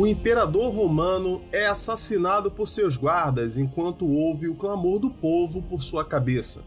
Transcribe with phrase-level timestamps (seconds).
[0.00, 5.82] o imperador romano é assassinado por seus guardas enquanto ouve o clamor do povo por
[5.82, 6.62] sua cabeça.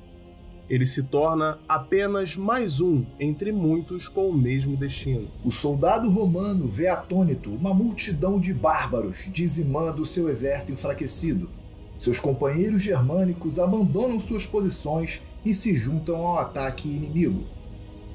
[0.69, 5.27] Ele se torna apenas mais um entre muitos com o mesmo destino.
[5.43, 11.49] O soldado romano vê atônito uma multidão de bárbaros dizimando seu exército enfraquecido.
[11.97, 17.43] Seus companheiros germânicos abandonam suas posições e se juntam ao ataque inimigo.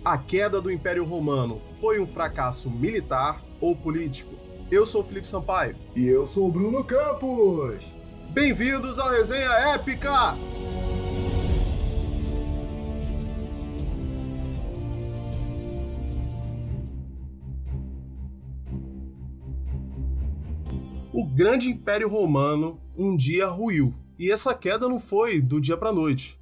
[0.05, 4.48] A queda do Império Romano foi um fracasso militar ou político?
[4.71, 5.75] Eu sou Felipe Sampaio.
[5.97, 7.95] E eu sou o Bruno Campos.
[8.29, 10.37] Bem-vindos à Resenha Épica!
[21.15, 25.89] O grande Império Romano um dia ruiu, e essa queda não foi do dia para
[25.89, 26.39] a noite.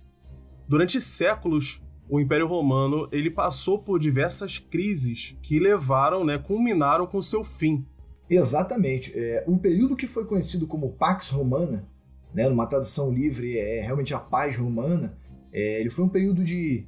[0.66, 7.23] Durante séculos, o Império Romano ele passou por diversas crises que levaram, né, culminaram com
[7.23, 7.87] seu fim.
[8.29, 9.13] Exatamente.
[9.15, 11.87] É, o período que foi conhecido como Pax Romana,
[12.35, 15.16] né, numa tradução livre é realmente a paz romana,
[15.52, 16.85] é, ele foi um período de,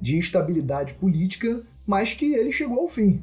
[0.00, 3.22] de instabilidade política, mas que ele chegou ao fim.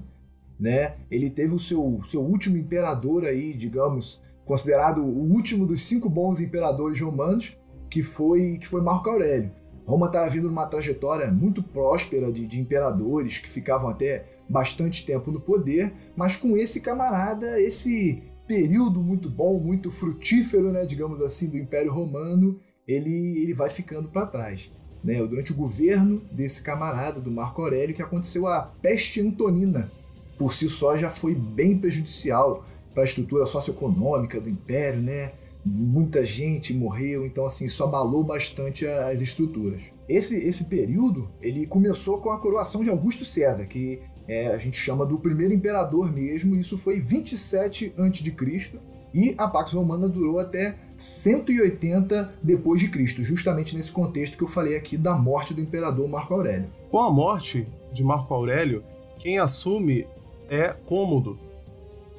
[0.60, 0.96] Né?
[1.10, 6.42] Ele teve o seu, seu último imperador aí, digamos, considerado o último dos cinco bons
[6.42, 7.56] imperadores romanos,
[7.90, 9.52] que foi, que foi Marco Aurélio.
[9.86, 15.32] Roma estava vindo numa trajetória muito próspera de, de imperadores que ficavam até bastante tempo
[15.32, 21.48] no poder, mas com esse camarada, esse período muito bom, muito frutífero, né, digamos assim,
[21.48, 24.72] do Império Romano, ele, ele vai ficando para trás.
[25.04, 25.22] Né?
[25.22, 29.92] Durante o governo desse camarada, do Marco Aurélio, que aconteceu a peste antonina.
[30.38, 35.34] Por si só já foi bem prejudicial para a estrutura socioeconômica do Império, né?
[35.66, 39.84] muita gente morreu, então assim, isso abalou bastante as estruturas.
[40.08, 44.78] Esse, esse período, ele começou com a coroação de Augusto César, que é, a gente
[44.78, 48.80] chama do primeiro imperador mesmo, isso foi 27 a.C.,
[49.12, 54.48] e a Pax Romana durou até 180 depois de Cristo, justamente nesse contexto que eu
[54.48, 56.70] falei aqui da morte do imperador Marco Aurélio.
[56.92, 58.84] Com a morte de Marco Aurélio,
[59.18, 60.06] quem assume
[60.48, 61.40] é Cômodo,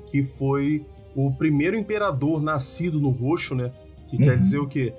[0.06, 3.72] que foi o primeiro imperador nascido no roxo, né?
[4.08, 4.24] Que uhum.
[4.24, 4.92] quer dizer o quê?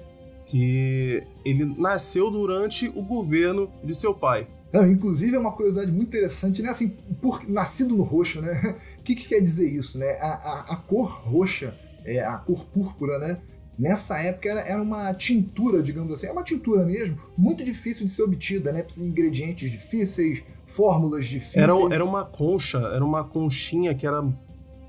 [0.46, 4.48] Que ele nasceu durante o governo de seu pai.
[4.72, 6.70] Não, inclusive é uma curiosidade muito interessante, né?
[6.70, 6.90] Assim,
[7.22, 8.76] por, nascido no roxo, né?
[9.00, 10.18] O que, que quer dizer isso, né?
[10.20, 13.40] A, a, a, cor roxa, é, a cor púrpura, né?
[13.78, 18.12] Nessa época era, era uma tintura, digamos assim, é uma tintura mesmo, muito difícil de
[18.12, 18.84] ser obtida, né?
[18.84, 21.64] Precisa de ingredientes difíceis, fórmulas difíceis.
[21.64, 24.24] Era, era uma concha, era uma conchinha que era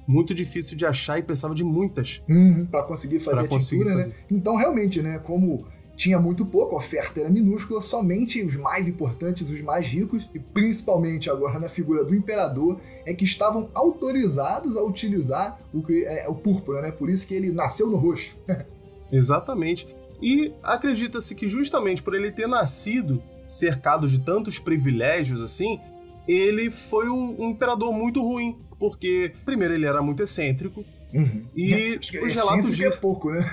[0.07, 2.23] muito difícil de achar e precisava de muitas.
[2.29, 4.03] Uhum, para conseguir fazer pra a tintura, né?
[4.03, 4.09] fazer.
[4.09, 4.15] né?
[4.31, 5.67] Então, realmente, né, como
[6.03, 10.39] tinha muito pouco, a oferta era minúscula, somente os mais importantes, os mais ricos, e
[10.41, 16.35] principalmente agora na figura do imperador, é que estavam autorizados a utilizar o, é, o
[16.35, 16.91] púrpura, né?
[16.91, 18.37] Por isso que ele nasceu no roxo.
[19.13, 19.95] Exatamente.
[20.21, 25.79] E acredita-se que justamente por ele ter nascido cercado de tantos privilégios assim,
[26.27, 30.85] ele foi um, um imperador muito ruim, porque, primeiro, ele era muito excêntrico.
[31.13, 31.47] Uhum.
[31.55, 32.87] E os relatos dizem.
[32.87, 33.45] É pouco, né?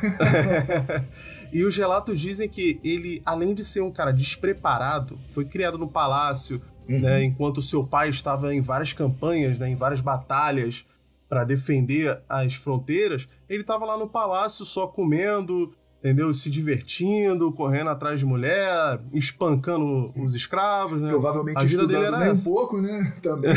[1.52, 5.88] e os relatos dizem que ele, além de ser um cara despreparado, foi criado no
[5.88, 7.02] palácio, uhum.
[7.02, 10.86] né, enquanto seu pai estava em várias campanhas, né, em várias batalhas
[11.28, 16.34] para defender as fronteiras, ele estava lá no palácio só comendo, entendeu?
[16.34, 21.10] Se divertindo, correndo atrás de mulher, espancando os escravos, né?
[21.10, 23.14] Provavelmente a vida dele era um pouco, né?
[23.22, 23.52] Também.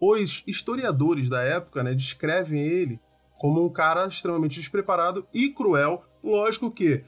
[0.00, 3.00] os historiadores da época, né, descrevem ele
[3.38, 6.02] como um cara extremamente despreparado e cruel.
[6.24, 7.04] Lógico que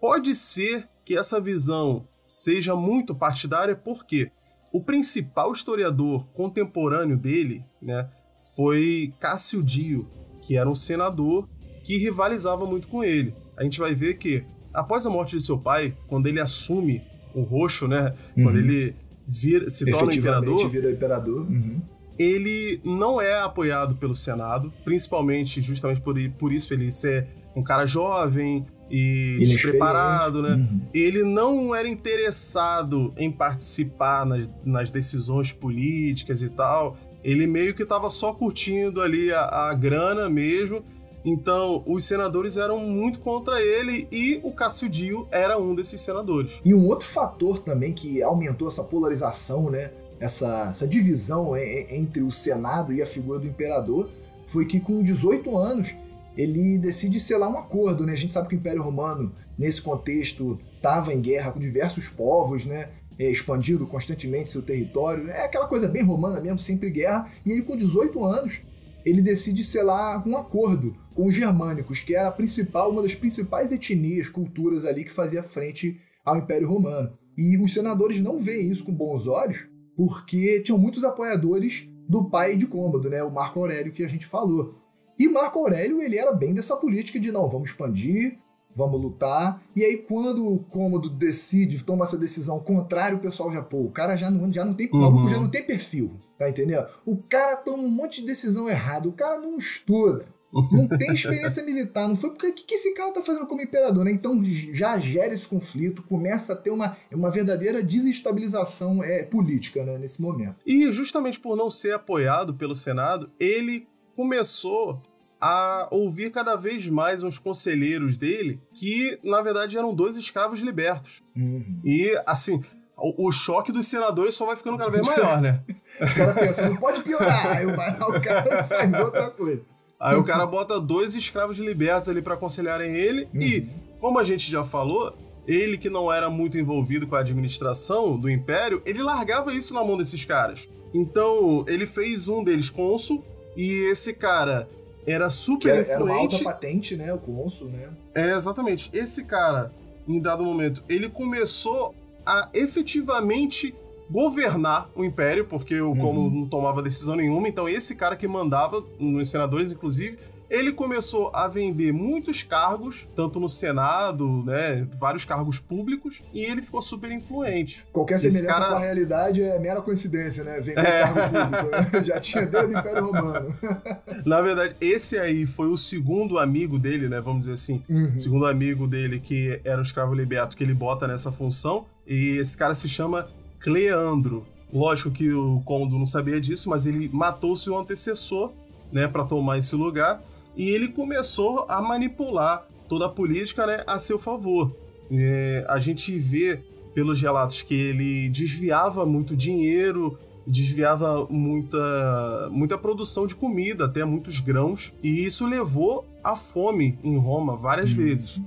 [0.00, 4.30] pode ser que essa visão seja muito partidária, porque
[4.72, 8.08] o principal historiador contemporâneo dele, né,
[8.56, 10.10] foi Cássio Dio,
[10.42, 11.48] que era um senador
[11.84, 15.58] que rivalizava muito com ele a gente vai ver que, após a morte de seu
[15.58, 17.02] pai, quando ele assume
[17.34, 18.14] o roxo, né?
[18.36, 18.44] Uhum.
[18.44, 18.94] Quando ele
[19.26, 20.68] vira, se torna imperador.
[20.68, 21.40] vira imperador.
[21.48, 21.80] Uhum.
[22.18, 27.26] Ele não é apoiado pelo Senado, principalmente justamente por, por isso ele ser
[27.56, 30.54] um cara jovem e despreparado, né?
[30.54, 30.80] Uhum.
[30.92, 36.96] Ele não era interessado em participar nas, nas decisões políticas e tal.
[37.22, 40.84] Ele meio que estava só curtindo ali a, a grana mesmo
[41.24, 46.60] então, os senadores eram muito contra ele e o Cássio era um desses senadores.
[46.62, 49.90] E um outro fator também que aumentou essa polarização, né?
[50.20, 54.08] Essa, essa divisão entre o Senado e a figura do imperador
[54.46, 55.94] foi que com 18 anos
[56.36, 58.12] ele decide selar um acordo, né?
[58.12, 62.66] A gente sabe que o Império Romano, nesse contexto, estava em guerra com diversos povos,
[62.66, 62.90] né?
[63.18, 65.30] É, expandindo constantemente seu território.
[65.30, 67.30] É aquela coisa bem romana mesmo, sempre guerra.
[67.46, 68.60] E ele, com 18 anos,
[69.04, 73.70] ele decide selar um acordo com os germânicos, que era a principal, uma das principais
[73.70, 77.12] etnias, culturas ali que fazia frente ao Império Romano.
[77.36, 82.56] E os senadores não veem isso com bons olhos, porque tinham muitos apoiadores do pai
[82.56, 84.74] de Cômodo, né, o Marco Aurélio que a gente falou.
[85.18, 88.38] E Marco Aurélio, ele era bem dessa política de não, vamos expandir,
[88.74, 89.62] vamos lutar.
[89.76, 93.90] E aí, quando o Cômodo decide, toma essa decisão contrária, o pessoal já, pô, o
[93.90, 95.28] cara já não, já não tem, uhum.
[95.28, 96.86] já não tem perfil, tá entendendo?
[97.04, 100.26] O cara toma um monte de decisão errada, o cara não estuda.
[100.70, 103.60] Não tem experiência militar, não foi porque o que, que esse cara tá fazendo como
[103.60, 104.12] imperador, né?
[104.12, 109.98] Então já gera esse conflito, começa a ter uma, uma verdadeira desestabilização é, política né,
[109.98, 110.56] nesse momento.
[110.64, 115.02] E justamente por não ser apoiado pelo Senado, ele começou
[115.40, 121.22] a ouvir cada vez mais uns conselheiros dele que, na verdade, eram dois escravos libertos.
[121.36, 121.80] Uhum.
[121.84, 122.62] E, assim,
[122.96, 125.60] o, o, choque dos senadores só vai ficando cada vez maior, né?
[126.00, 127.74] o cara pensa, não pode piorar, aí o
[128.20, 129.62] cara faz outra coisa.
[130.00, 133.40] Aí o cara bota dois escravos libertos ali para aconselharem ele uhum.
[133.40, 133.68] e,
[134.00, 138.28] como a gente já falou, ele que não era muito envolvido com a administração do
[138.28, 140.68] império, ele largava isso na mão desses caras.
[140.92, 143.24] Então, ele fez um deles cônsul
[143.56, 144.68] e esse cara
[145.06, 146.02] era super era, influente.
[146.02, 147.12] Era uma alta patente, né?
[147.12, 147.90] O cônsul, né?
[148.14, 148.90] É, exatamente.
[148.92, 149.72] Esse cara,
[150.06, 151.94] em dado momento, ele começou
[152.24, 153.74] a efetivamente
[154.10, 156.30] governar o império, porque o uhum.
[156.30, 160.18] não tomava decisão nenhuma, então esse cara que mandava, nos senadores inclusive,
[160.48, 166.62] ele começou a vender muitos cargos, tanto no Senado, né, vários cargos públicos, e ele
[166.62, 167.84] ficou super influente.
[167.92, 168.66] Qualquer semelhança cara...
[168.68, 170.60] com a realidade é mera coincidência, né?
[170.60, 171.00] Vender é.
[171.02, 171.96] cargo público.
[171.96, 172.04] Né?
[172.04, 173.54] Já tinha desde o Império Romano.
[174.24, 178.14] Na verdade, esse aí foi o segundo amigo dele, né, vamos dizer assim, uhum.
[178.14, 182.56] segundo amigo dele que era o escravo liberto, que ele bota nessa função, e esse
[182.56, 183.28] cara se chama
[183.60, 184.44] Cleandro.
[184.72, 188.52] Lógico que o Condo não sabia disso, mas ele matou seu antecessor,
[188.92, 190.22] né, para tomar esse lugar
[190.56, 194.74] e ele começou a manipular toda a política né, a seu favor.
[195.10, 196.60] É, a gente vê
[196.94, 200.16] pelos relatos que ele desviava muito dinheiro,
[200.46, 207.16] desviava muita, muita produção de comida, até muitos grãos, e isso levou à fome em
[207.16, 207.96] Roma várias hum.
[207.96, 208.40] vezes.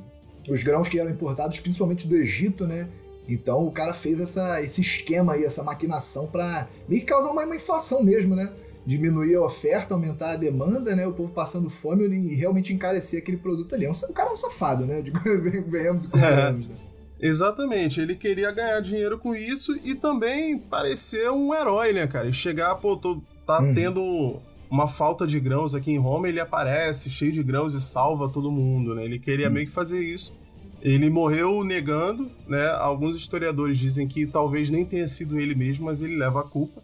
[0.48, 2.88] Os grãos que eram importados principalmente do Egito, né?
[3.28, 7.44] Então o cara fez essa, esse esquema aí, essa maquinação para meio que causar uma,
[7.44, 8.52] uma inflação mesmo, né?
[8.88, 11.06] diminuir a oferta, aumentar a demanda, né?
[11.06, 13.86] O povo passando fome e realmente encarecer aquele produto ali.
[13.86, 15.02] É o cara é um safado, né?
[15.02, 15.12] De
[15.68, 16.76] venhamos e convenhamos, né?
[17.20, 22.30] Exatamente, ele queria ganhar dinheiro com isso e também parecer um herói, né, cara?
[22.30, 23.74] E chegar, pô, tô, tá uhum.
[23.74, 24.40] tendo
[24.70, 28.52] uma falta de grãos aqui em Roma, ele aparece cheio de grãos e salva todo
[28.52, 29.04] mundo, né?
[29.04, 29.54] Ele queria uhum.
[29.54, 30.34] meio que fazer isso.
[30.82, 32.70] Ele morreu negando, né?
[32.70, 36.82] Alguns historiadores dizem que talvez nem tenha sido ele mesmo, mas ele leva a culpa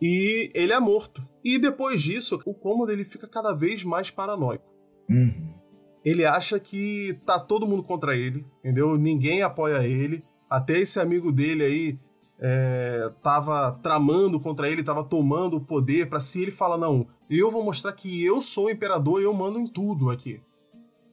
[0.00, 1.22] e ele é morto.
[1.44, 4.64] E depois disso, o cômodo ele fica cada vez mais paranoico.
[5.08, 5.54] Uhum.
[6.04, 8.96] Ele acha que tá todo mundo contra ele, entendeu?
[8.96, 10.22] Ninguém apoia ele.
[10.48, 11.98] Até esse amigo dele aí
[12.38, 17.50] é, tava tramando contra ele, tava tomando o poder para se ele fala não, eu
[17.50, 20.40] vou mostrar que eu sou o imperador e eu mando em tudo aqui.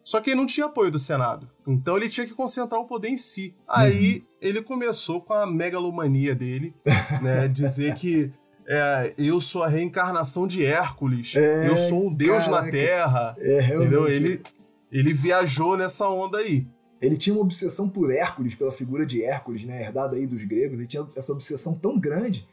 [0.03, 1.49] Só que ele não tinha apoio do Senado.
[1.65, 3.55] Então ele tinha que concentrar o poder em si.
[3.67, 4.21] Aí uhum.
[4.41, 6.73] ele começou com a megalomania dele,
[7.21, 7.47] né?
[7.51, 8.31] Dizer que
[8.67, 11.35] é, eu sou a reencarnação de Hércules.
[11.35, 12.65] É, eu sou um deus caraca.
[12.65, 13.35] na Terra.
[13.39, 13.87] É, realmente.
[13.87, 14.07] Entendeu?
[14.07, 14.41] Ele,
[14.91, 16.67] ele viajou nessa onda aí.
[17.01, 19.83] Ele tinha uma obsessão por Hércules, pela figura de Hércules, né?
[19.83, 20.77] Herdada aí dos gregos.
[20.77, 22.47] Ele tinha essa obsessão tão grande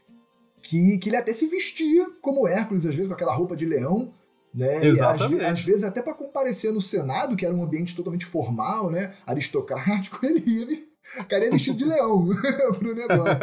[0.61, 4.13] que, que ele até se vestia como Hércules, às vezes, com aquela roupa de leão.
[4.53, 4.85] Né?
[4.85, 5.43] Exatamente.
[5.45, 9.13] Às, às, vezes, até para comparecer no Senado, que era um ambiente totalmente formal, né?
[9.25, 10.91] aristocrático, ele ia
[11.27, 12.29] cara é vestido de leão
[12.77, 13.37] pro negócio.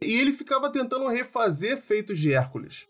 [0.00, 2.86] e ele ficava tentando refazer feitos de Hércules.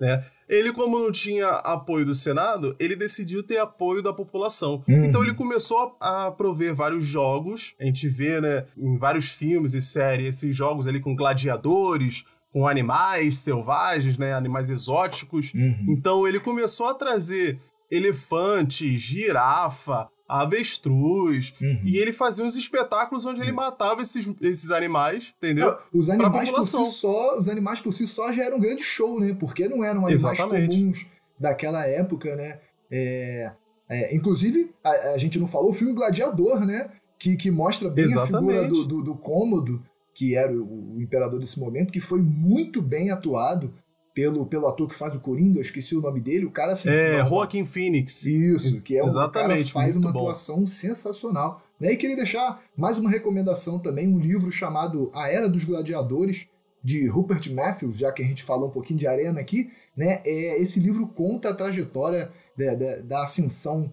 [0.00, 0.24] Né?
[0.48, 4.82] Ele, como não tinha apoio do Senado, ele decidiu ter apoio da população.
[4.88, 5.04] Uhum.
[5.04, 7.74] Então ele começou a prover vários jogos.
[7.80, 12.68] A gente vê, né, em vários filmes e séries, esses jogos ali com gladiadores, com
[12.68, 15.52] animais selvagens, né, animais exóticos.
[15.52, 15.86] Uhum.
[15.88, 17.58] Então ele começou a trazer
[17.90, 21.52] elefante, girafa, avestruz.
[21.60, 21.80] Uhum.
[21.84, 23.56] E ele fazia uns espetáculos onde ele uhum.
[23.56, 25.76] matava esses, esses animais, entendeu?
[25.92, 29.18] os animais por si só, os animais por si só já eram um grande show,
[29.18, 29.36] né?
[29.38, 30.78] Porque não eram animais Exatamente.
[30.78, 31.06] comuns
[31.36, 32.60] daquela época, né?
[32.88, 33.50] É,
[33.88, 36.88] é, inclusive, a, a, gente não falou o filme Gladiador, né?
[37.18, 38.58] Que, que mostra bem Exatamente.
[38.58, 39.82] a figura do, do, do Cômodo,
[40.14, 43.74] que era o, o imperador desse momento, que foi muito bem atuado
[44.14, 46.88] pelo, pelo ator que faz o Coringa, eu esqueci o nome dele, o cara assim.
[46.88, 48.24] É, Joaquim Phoenix.
[48.24, 50.20] Isso, que é um Exatamente, cara faz uma bom.
[50.20, 51.60] atuação sensacional.
[51.80, 51.92] Né?
[51.92, 56.46] E queria deixar mais uma recomendação também, um livro chamado A Era dos Gladiadores,
[56.82, 60.20] de Rupert Matthews, já que a gente falou um pouquinho de arena aqui, né?
[60.24, 63.90] É, esse livro conta a trajetória da, da, da ascensão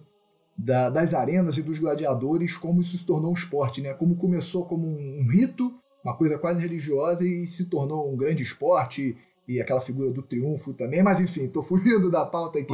[0.56, 3.94] da, das arenas e dos gladiadores, como isso se tornou um esporte, né?
[3.94, 5.72] Como começou como um, um rito,
[6.04, 9.16] uma coisa quase religiosa e se tornou um grande esporte
[9.46, 12.72] e aquela figura do triunfo também, mas enfim, tô fugindo da pauta aqui.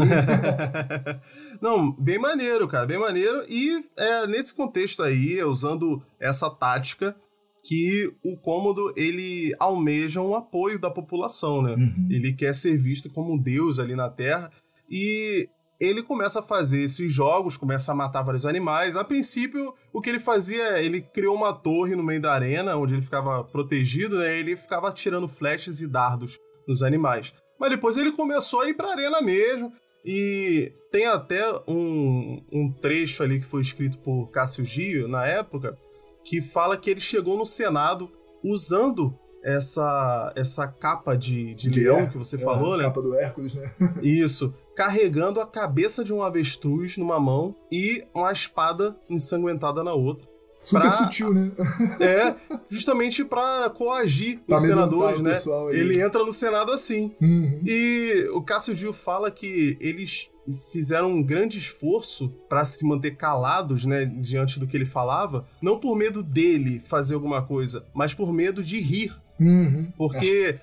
[1.60, 3.42] Não, bem maneiro, cara, bem maneiro.
[3.48, 7.16] E é, nesse contexto aí, usando essa tática,
[7.64, 11.74] que o cômodo ele almeja um apoio da população, né?
[11.74, 12.08] Uhum.
[12.10, 14.50] Ele quer ser visto como um deus ali na Terra
[14.90, 15.48] e
[15.80, 18.96] ele começa a fazer esses jogos, começa a matar vários animais.
[18.96, 22.76] A princípio, o que ele fazia é, ele criou uma torre no meio da arena,
[22.76, 24.38] onde ele ficava protegido, né?
[24.38, 27.32] Ele ficava tirando flechas e dardos nos animais.
[27.58, 29.72] Mas depois ele começou a ir pra arena mesmo.
[30.04, 35.76] E tem até um, um trecho ali que foi escrito por Cássio Gio na época,
[36.24, 38.10] que fala que ele chegou no Senado
[38.42, 42.84] usando essa essa capa de, de, de leão que você é, falou, né?
[42.84, 43.70] Capa do Hércules, né?
[44.02, 44.54] Isso.
[44.78, 50.24] Carregando a cabeça de um avestruz numa mão e uma espada ensanguentada na outra.
[50.60, 51.50] Super pra, sutil, né?
[51.98, 52.36] É,
[52.70, 55.34] justamente para coagir pra os senadores, né?
[55.72, 57.12] Ele entra no Senado assim.
[57.20, 57.60] Uhum.
[57.66, 60.30] E o Cássio Gil fala que eles
[60.70, 65.80] fizeram um grande esforço para se manter calados, né, diante do que ele falava, não
[65.80, 69.12] por medo dele fazer alguma coisa, mas por medo de rir.
[69.40, 69.92] Uhum.
[69.96, 70.56] Porque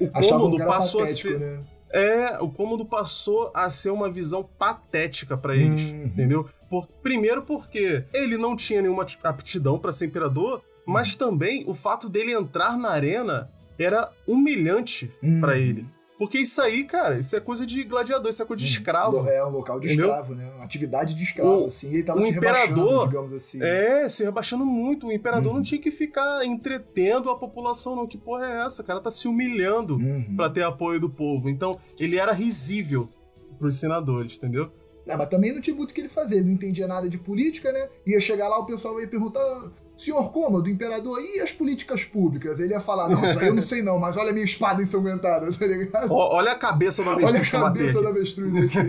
[0.00, 1.38] o cômodo passou patético, a ser.
[1.38, 1.60] Né?
[1.90, 6.04] É, o cômodo passou a ser uma visão patética para eles, uhum.
[6.04, 6.48] entendeu?
[6.68, 12.08] Por, primeiro porque ele não tinha nenhuma aptidão para ser imperador, mas também o fato
[12.08, 15.40] dele entrar na arena era humilhante uhum.
[15.40, 15.86] para ele.
[16.18, 18.78] Porque isso aí, cara, isso é coisa de gladiador, isso é coisa de uhum.
[18.78, 19.28] escravo.
[19.28, 20.06] É, um local de entendeu?
[20.06, 20.50] escravo, né?
[20.56, 21.94] Uma atividade de escravo, o, assim.
[21.94, 23.62] Ele tava o se imperador, digamos assim.
[23.62, 25.06] É, se rebaixando muito.
[25.06, 25.58] O imperador uhum.
[25.58, 28.06] não tinha que ficar entretendo a população, não.
[28.06, 28.82] Que porra é essa?
[28.82, 30.34] O cara tá se humilhando uhum.
[30.34, 31.48] para ter apoio do povo.
[31.48, 33.08] Então, ele era risível
[33.56, 34.72] pros senadores, entendeu?
[35.06, 37.16] É, mas também não tinha muito o que ele fazer, ele não entendia nada de
[37.16, 37.88] política, né?
[38.06, 39.40] Ia chegar lá, o pessoal ia perguntar:
[39.98, 42.60] senhor Cômodo, imperador, e as políticas públicas?
[42.60, 44.82] Ele ia falar: não, isso aí eu não sei não, mas olha a minha espada
[44.82, 46.12] ensanguentada, tá ligado?
[46.12, 47.52] olha a cabeça do avestruz.
[47.52, 48.78] Olha a cabeça do avestruz aqui.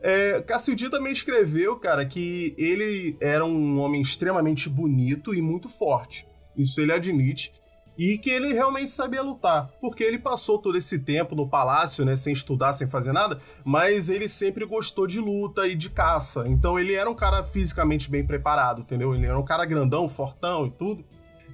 [0.00, 6.24] É, Cassildi também escreveu, cara, que ele era um homem extremamente bonito e muito forte.
[6.56, 7.52] Isso ele admite
[7.98, 12.14] e que ele realmente sabia lutar, porque ele passou todo esse tempo no palácio, né,
[12.14, 16.44] sem estudar, sem fazer nada, mas ele sempre gostou de luta e de caça.
[16.46, 19.12] Então ele era um cara fisicamente bem preparado, entendeu?
[19.12, 21.04] Ele era um cara grandão, fortão e tudo.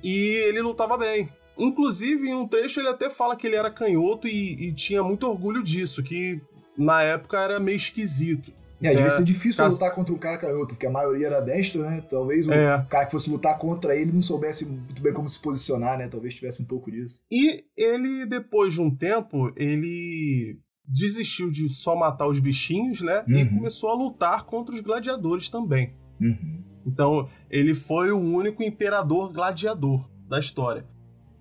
[0.02, 1.30] E ele lutava bem.
[1.56, 5.26] Inclusive, em um trecho ele até fala que ele era canhoto e, e tinha muito
[5.26, 6.42] orgulho disso, que
[6.76, 8.52] na época era meio esquisito.
[8.84, 11.82] É, devia é, ser difícil lutar contra um cara canhoto, porque a maioria era destro,
[11.82, 12.02] né?
[12.02, 12.84] Talvez o é.
[12.88, 16.06] cara que fosse lutar contra ele não soubesse muito bem como se posicionar, né?
[16.06, 17.20] Talvez tivesse um pouco disso.
[17.30, 23.24] E ele, depois de um tempo, ele desistiu de só matar os bichinhos, né?
[23.26, 23.36] Uhum.
[23.36, 25.94] E começou a lutar contra os gladiadores também.
[26.20, 26.62] Uhum.
[26.86, 30.86] Então, ele foi o único imperador gladiador da história.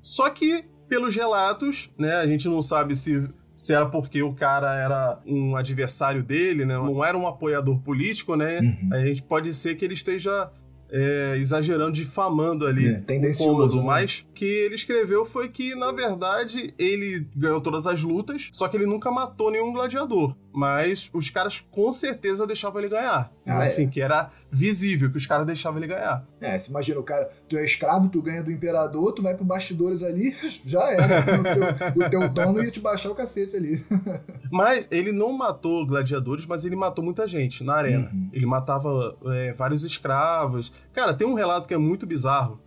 [0.02, 2.16] Só que, pelos relatos, né?
[2.16, 6.76] A gente não sabe se se era porque o cara era um adversário dele, né?
[6.76, 8.60] Não era um apoiador político, né?
[8.60, 8.90] Uhum.
[8.94, 10.52] A gente pode ser que ele esteja
[10.94, 13.84] é, exagerando, difamando ali é, o cômodo, né?
[13.84, 18.78] mas que ele escreveu foi que, na verdade, ele ganhou todas as lutas, só que
[18.78, 20.36] ele nunca matou nenhum gladiador.
[20.54, 23.32] Mas os caras com certeza deixavam ele ganhar.
[23.46, 23.88] Ah, assim, é?
[23.88, 26.24] que era visível que os caras deixavam ele ganhar.
[26.40, 29.44] É, você imagina, o cara, tu é escravo, tu ganha do imperador, tu vai pro
[29.44, 31.24] bastidores ali, já era.
[31.40, 33.84] o, teu, o teu dono ia te baixar o cacete ali.
[34.52, 38.10] mas ele não matou gladiadores, mas ele matou muita gente na arena.
[38.14, 38.30] Uhum.
[38.32, 40.72] Ele matava é, vários escravos.
[40.94, 42.60] Cara, tem um relato que é muito bizarro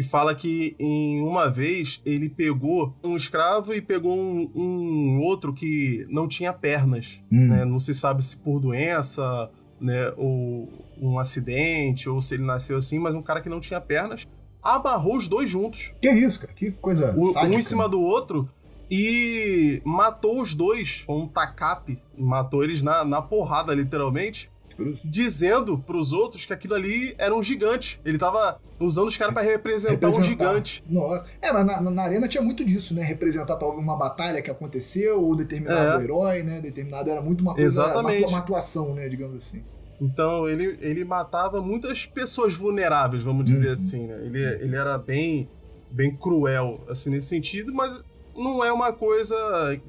[0.00, 5.52] que fala que em uma vez ele pegou um escravo e pegou um, um outro
[5.52, 7.22] que não tinha pernas.
[7.30, 7.48] Hum.
[7.48, 7.66] Né?
[7.66, 10.66] Não se sabe se por doença, né, ou
[10.98, 14.26] um acidente, ou se ele nasceu assim, mas um cara que não tinha pernas
[14.62, 15.92] amarrou os dois juntos.
[16.00, 16.54] Que isso, cara?
[16.54, 17.14] Que coisa.
[17.18, 18.48] O, um em cima do outro
[18.90, 21.98] e matou os dois com um tacape.
[22.16, 24.50] Matou eles na, na porrada, literalmente
[25.04, 28.00] dizendo pros outros que aquilo ali era um gigante.
[28.04, 30.84] Ele tava usando os caras para representar, representar, um gigante.
[30.88, 31.26] Nossa.
[31.40, 33.02] É, mas na, na, arena tinha muito disso, né?
[33.02, 36.04] Representar talvez uma batalha que aconteceu, ou determinado é.
[36.04, 36.60] herói, né?
[36.60, 37.82] Determinado era muito uma coisa.
[37.82, 38.28] Exatamente.
[38.28, 39.08] Uma, atuação, né?
[39.08, 39.62] Digamos assim.
[40.00, 43.72] Então ele, ele matava muitas pessoas vulneráveis, vamos dizer uhum.
[43.72, 44.20] assim, né?
[44.24, 45.48] Ele, ele era bem,
[45.90, 48.02] bem cruel, assim, nesse sentido, mas
[48.34, 49.36] não é uma coisa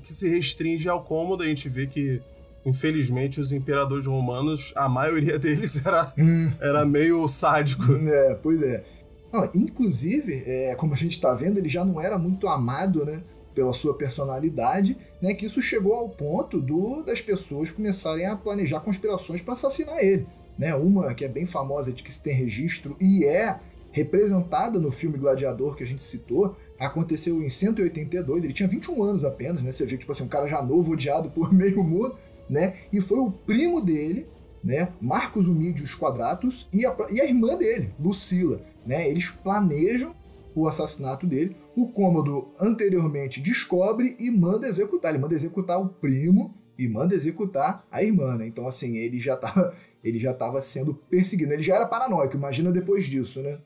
[0.03, 1.43] que se restringe ao cômodo.
[1.43, 2.21] A gente vê que
[2.65, 6.51] infelizmente, os imperadores romanos, a maioria deles era, hum.
[6.59, 7.93] era meio sádico.
[7.93, 8.83] É, pois é.
[9.31, 13.21] Não, inclusive, é, como a gente está vendo, ele já não era muito amado, né?
[13.55, 15.33] Pela sua personalidade, né?
[15.33, 20.27] Que isso chegou ao ponto do, das pessoas começarem a planejar conspirações para assassinar ele.
[20.57, 20.75] Né?
[20.75, 23.59] Uma que é bem famosa, de que se tem registro e é
[23.91, 29.23] representada no filme Gladiador que a gente citou, aconteceu em 182, ele tinha 21 anos
[29.23, 29.71] apenas, né?
[29.71, 32.15] Você vê, tipo assim, um cara já novo, odiado por meio mundo,
[32.51, 32.75] né?
[32.91, 34.27] E foi o primo dele,
[34.61, 34.91] né?
[34.99, 39.09] Marcos Humídios Quadratus e a, e a irmã dele, Lucila, né?
[39.09, 40.13] Eles planejam
[40.53, 41.55] o assassinato dele.
[41.73, 45.11] O Cômodo anteriormente descobre e manda executar.
[45.13, 48.45] Ele manda executar o primo e manda executar a irmã, né?
[48.45, 51.53] Então, assim, ele já estava ele já tava sendo perseguido.
[51.53, 53.59] Ele já era paranoico, imagina depois disso, né?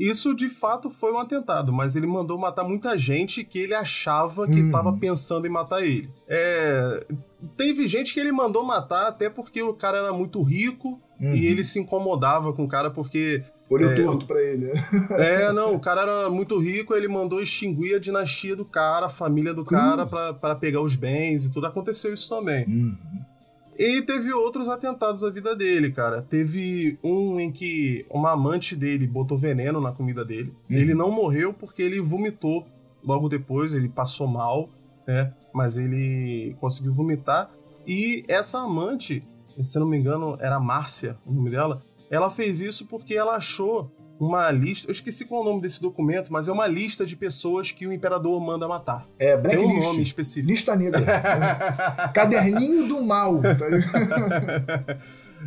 [0.00, 4.46] Isso de fato foi um atentado, mas ele mandou matar muita gente que ele achava
[4.46, 4.98] que estava uhum.
[4.98, 6.08] pensando em matar ele.
[6.26, 7.04] É,
[7.54, 11.34] teve gente que ele mandou matar até porque o cara era muito rico uhum.
[11.34, 14.66] e ele se incomodava com o cara porque Olho é, torto pra ele.
[14.66, 14.72] Né?
[15.18, 19.10] É, não, o cara era muito rico, ele mandou extinguir a dinastia do cara, a
[19.10, 21.66] família do cara, para pegar os bens e tudo.
[21.66, 22.64] Aconteceu isso também.
[22.64, 22.96] Uhum.
[23.80, 26.20] E teve outros atentados à vida dele, cara.
[26.20, 30.52] Teve um em que uma amante dele botou veneno na comida dele.
[30.68, 30.76] Uhum.
[30.76, 32.66] Ele não morreu porque ele vomitou
[33.02, 34.68] logo depois, ele passou mal,
[35.06, 35.32] né?
[35.54, 37.50] Mas ele conseguiu vomitar.
[37.86, 39.22] E essa amante,
[39.62, 43.90] se não me engano, era Márcia, o nome dela, ela fez isso porque ela achou
[44.20, 44.88] uma lista.
[44.88, 47.86] Eu esqueci qual é o nome desse documento, mas é uma lista de pessoas que
[47.86, 49.08] o imperador manda matar.
[49.18, 49.66] É, Blacklist.
[49.66, 50.46] Tem um nome específico.
[50.46, 51.00] Lista negra.
[52.12, 53.40] Caderninho do mal.
[53.40, 54.98] Tá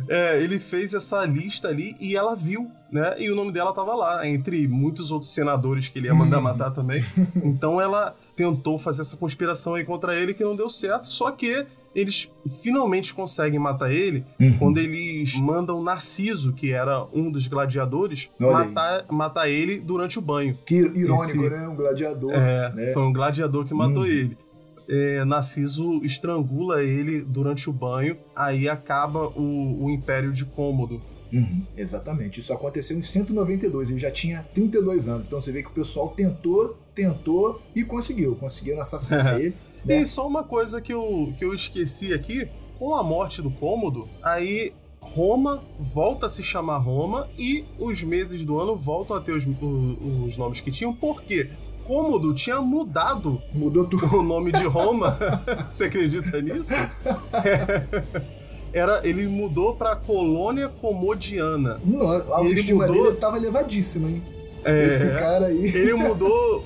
[0.08, 3.14] é, ele fez essa lista ali e ela viu, né?
[3.16, 6.42] E o nome dela tava lá, entre muitos outros senadores que ele ia mandar hum.
[6.42, 7.04] matar também.
[7.44, 11.64] Então ela tentou fazer essa conspiração aí contra ele que não deu certo, só que
[11.94, 12.30] eles
[12.62, 14.58] finalmente conseguem matar ele uhum.
[14.58, 20.58] quando eles mandam Narciso, que era um dos gladiadores, matar, matar ele durante o banho.
[20.66, 21.68] Que irônico, Esse, né?
[21.68, 22.32] Um gladiador.
[22.32, 22.92] É, né?
[22.92, 24.06] foi um gladiador que matou uhum.
[24.06, 24.38] ele.
[24.86, 31.00] É, Narciso estrangula ele durante o banho, aí acaba o, o Império de Cômodo.
[31.32, 32.38] Uhum, exatamente.
[32.40, 35.26] Isso aconteceu em 192, ele já tinha 32 anos.
[35.26, 38.36] Então você vê que o pessoal tentou, tentou e conseguiu.
[38.36, 39.54] Conseguiram assassinar ele.
[39.84, 40.02] Né?
[40.02, 44.08] E só uma coisa que eu, que eu esqueci aqui: com a morte do Cômodo,
[44.22, 49.32] aí Roma volta a se chamar Roma e os meses do ano voltam a ter
[49.32, 51.50] os, os, os nomes que tinham, porque
[51.84, 54.16] Cômodo tinha mudado Mudou tudo.
[54.16, 55.18] o nome de Roma.
[55.68, 56.74] Você acredita nisso?
[58.72, 61.80] Era, ele mudou para Colônia Comodiana.
[61.84, 63.10] Não, a autoestima ele mudou...
[63.10, 64.22] dele tava elevadíssima, hein?
[64.64, 65.64] É, Esse cara aí.
[65.64, 66.64] Ele mudou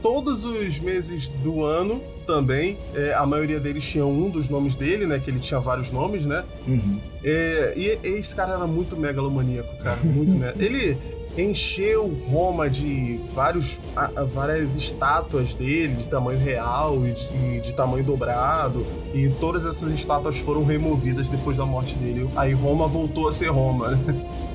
[0.00, 2.76] todos os meses do ano também.
[2.94, 5.18] É, a maioria deles tinha um dos nomes dele, né?
[5.18, 6.44] Que ele tinha vários nomes, né?
[6.66, 7.00] Uhum.
[7.24, 9.98] É, e, e, esse cara era muito megalomaníaco, cara.
[10.02, 10.52] Muito, né?
[10.58, 10.96] Ele
[11.36, 18.04] encheu Roma de vários, a, várias estátuas dele de tamanho real e de, de, tamanho
[18.04, 18.84] dobrado.
[19.14, 22.28] E todas essas estátuas foram removidas depois da morte dele.
[22.36, 24.28] Aí Roma voltou a ser Roma, né?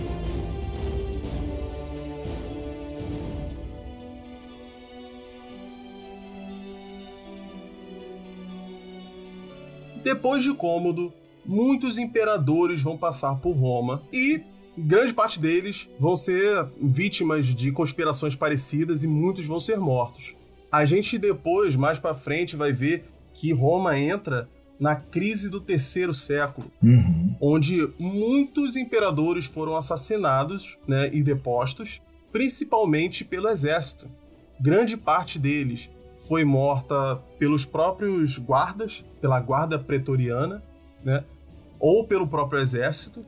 [10.07, 11.11] Depois de Cômodo,
[11.45, 14.41] muitos imperadores vão passar por Roma e
[14.77, 20.33] grande parte deles vão ser vítimas de conspirações parecidas e muitos vão ser mortos.
[20.71, 24.47] A gente depois, mais para frente, vai ver que Roma entra
[24.79, 27.35] na crise do terceiro século, uhum.
[27.41, 34.07] onde muitos imperadores foram assassinados né, e depostos, principalmente pelo exército.
[34.57, 35.89] Grande parte deles
[36.19, 40.63] foi morta pelos próprios guardas, pela guarda pretoriana,
[41.03, 41.23] né?
[41.79, 43.23] Ou pelo próprio exército.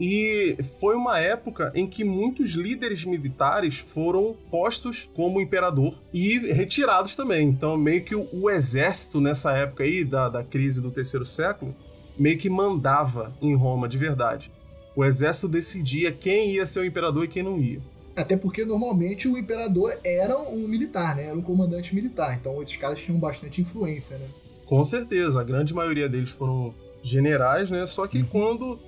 [0.00, 7.16] E foi uma época em que muitos líderes militares foram postos como imperador e retirados
[7.16, 7.48] também.
[7.48, 11.74] Então, meio que o, o exército nessa época aí, da, da crise do terceiro século,
[12.16, 14.52] meio que mandava em Roma de verdade.
[14.94, 17.80] O exército decidia quem ia ser o imperador e quem não ia.
[18.18, 21.26] Até porque normalmente o imperador era um militar, né?
[21.26, 22.36] Era um comandante militar.
[22.38, 24.26] Então esses caras tinham bastante influência, né?
[24.66, 27.86] Com certeza, a grande maioria deles foram generais, né?
[27.86, 28.26] Só que uhum.
[28.26, 28.78] quando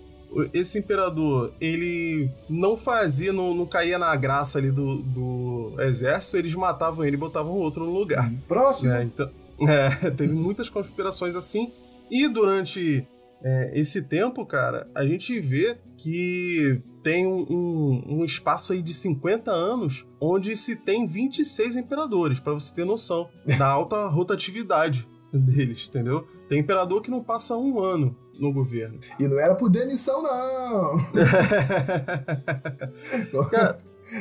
[0.53, 6.55] esse imperador ele não fazia, não, não caía na graça ali do, do exército, eles
[6.55, 8.29] matavam ele e botavam outro no lugar.
[8.29, 8.38] Uhum.
[8.49, 8.93] Próximo!
[8.93, 9.31] É, então,
[9.66, 11.71] é, teve muitas conspirações assim.
[12.11, 13.07] E durante
[13.42, 18.92] é, esse tempo, cara, a gente vê que tem um, um, um, espaço aí de
[18.92, 25.87] 50 anos onde se tem 26 imperadores, para você ter noção da alta rotatividade deles,
[25.88, 26.26] entendeu?
[26.48, 28.98] Tem imperador que não passa um ano no governo.
[29.18, 30.96] E não era por demissão, não!
[33.50, 33.79] Cara,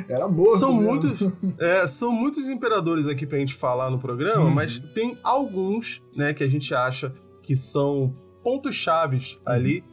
[0.08, 0.58] Era morto.
[0.58, 1.20] São muitos,
[1.60, 4.52] é, são muitos imperadores aqui pra gente falar no programa, uhum.
[4.52, 9.42] mas tem alguns, né, que a gente acha que são pontos chaves uhum.
[9.46, 9.84] ali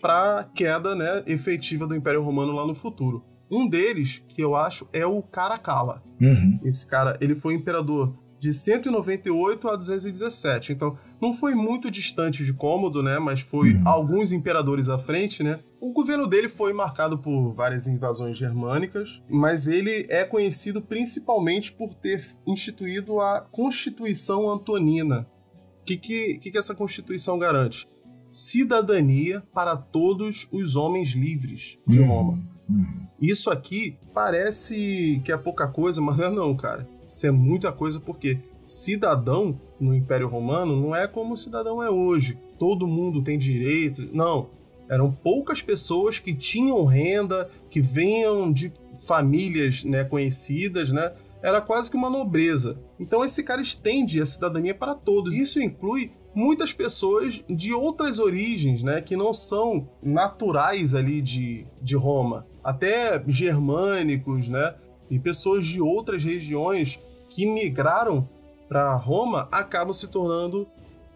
[0.00, 3.24] para queda, né, efetiva do Império Romano lá no futuro.
[3.50, 6.00] Um deles, que eu acho, é o Caracalla.
[6.20, 6.60] Uhum.
[6.62, 10.72] Esse cara, ele foi imperador de 198 a 217.
[10.72, 13.18] Então, não foi muito distante de Cômodo, né?
[13.18, 13.82] Mas foi uhum.
[13.84, 15.60] alguns imperadores à frente, né?
[15.78, 21.94] O governo dele foi marcado por várias invasões germânicas, mas ele é conhecido principalmente por
[21.94, 25.26] ter instituído a Constituição Antonina.
[25.80, 27.88] O que, que, que, que essa Constituição garante?
[28.30, 32.06] Cidadania para todos os homens livres de uhum.
[32.06, 32.38] Roma.
[32.68, 32.86] Uhum.
[33.20, 36.88] Isso aqui parece que é pouca coisa, mas não é não, cara.
[37.08, 41.90] Isso é muita coisa porque cidadão no Império Romano não é como o cidadão é
[41.90, 42.38] hoje.
[42.58, 44.08] Todo mundo tem direito.
[44.12, 44.48] Não.
[44.88, 48.72] Eram poucas pessoas que tinham renda, que venham de
[49.06, 51.12] famílias né, conhecidas, né?
[51.42, 52.78] Era quase que uma nobreza.
[52.98, 55.34] Então esse cara estende a cidadania para todos.
[55.34, 61.96] Isso inclui muitas pessoas de outras origens, né, que não são naturais ali de, de
[61.96, 64.74] Roma, até germânicos, né,
[65.10, 68.28] e pessoas de outras regiões que migraram
[68.68, 70.68] para Roma acabam se tornando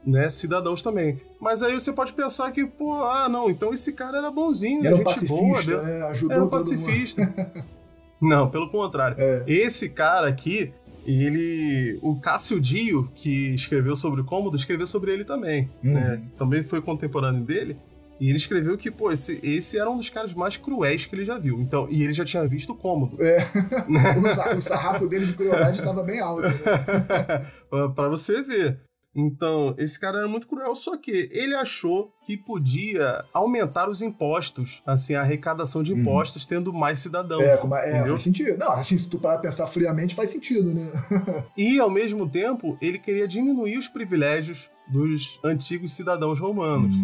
[0.05, 1.21] né, cidadãos também.
[1.41, 4.97] Mas aí você pode pensar que, pô, ah, não, então esse cara era bonzinho, era
[4.97, 6.03] gente pacifista, boa, né?
[6.07, 7.35] Ajudou era um pacifista.
[8.21, 9.17] não, pelo contrário.
[9.19, 9.45] É.
[9.47, 10.73] Esse cara aqui,
[11.07, 11.99] ele.
[12.03, 15.71] O Cássio Dio, que escreveu sobre o Cômodo, escreveu sobre ele também.
[15.83, 15.95] Uhum.
[15.95, 16.23] Né?
[16.37, 17.77] Também foi contemporâneo dele.
[18.21, 21.25] E ele escreveu que, pô, esse, esse era um dos caras mais cruéis que ele
[21.25, 21.61] já viu.
[21.61, 23.23] Então, e ele já tinha visto o cômodo.
[23.23, 23.39] É.
[24.57, 26.43] o, sarrafo dele de crueldade estava bem alto.
[26.43, 27.47] Né?
[27.95, 28.79] pra você ver.
[29.15, 34.83] Então, esse cara era muito cruel, só que ele achou que podia aumentar os impostos,
[34.85, 36.01] assim, a arrecadação de uhum.
[36.01, 37.43] impostos, tendo mais cidadãos.
[37.43, 38.59] É, como, é faz sentido.
[38.59, 40.91] Não, assim, se tu parar pensar friamente, faz sentido, né?
[41.57, 46.97] e, ao mesmo tempo, ele queria diminuir os privilégios dos antigos cidadãos romanos.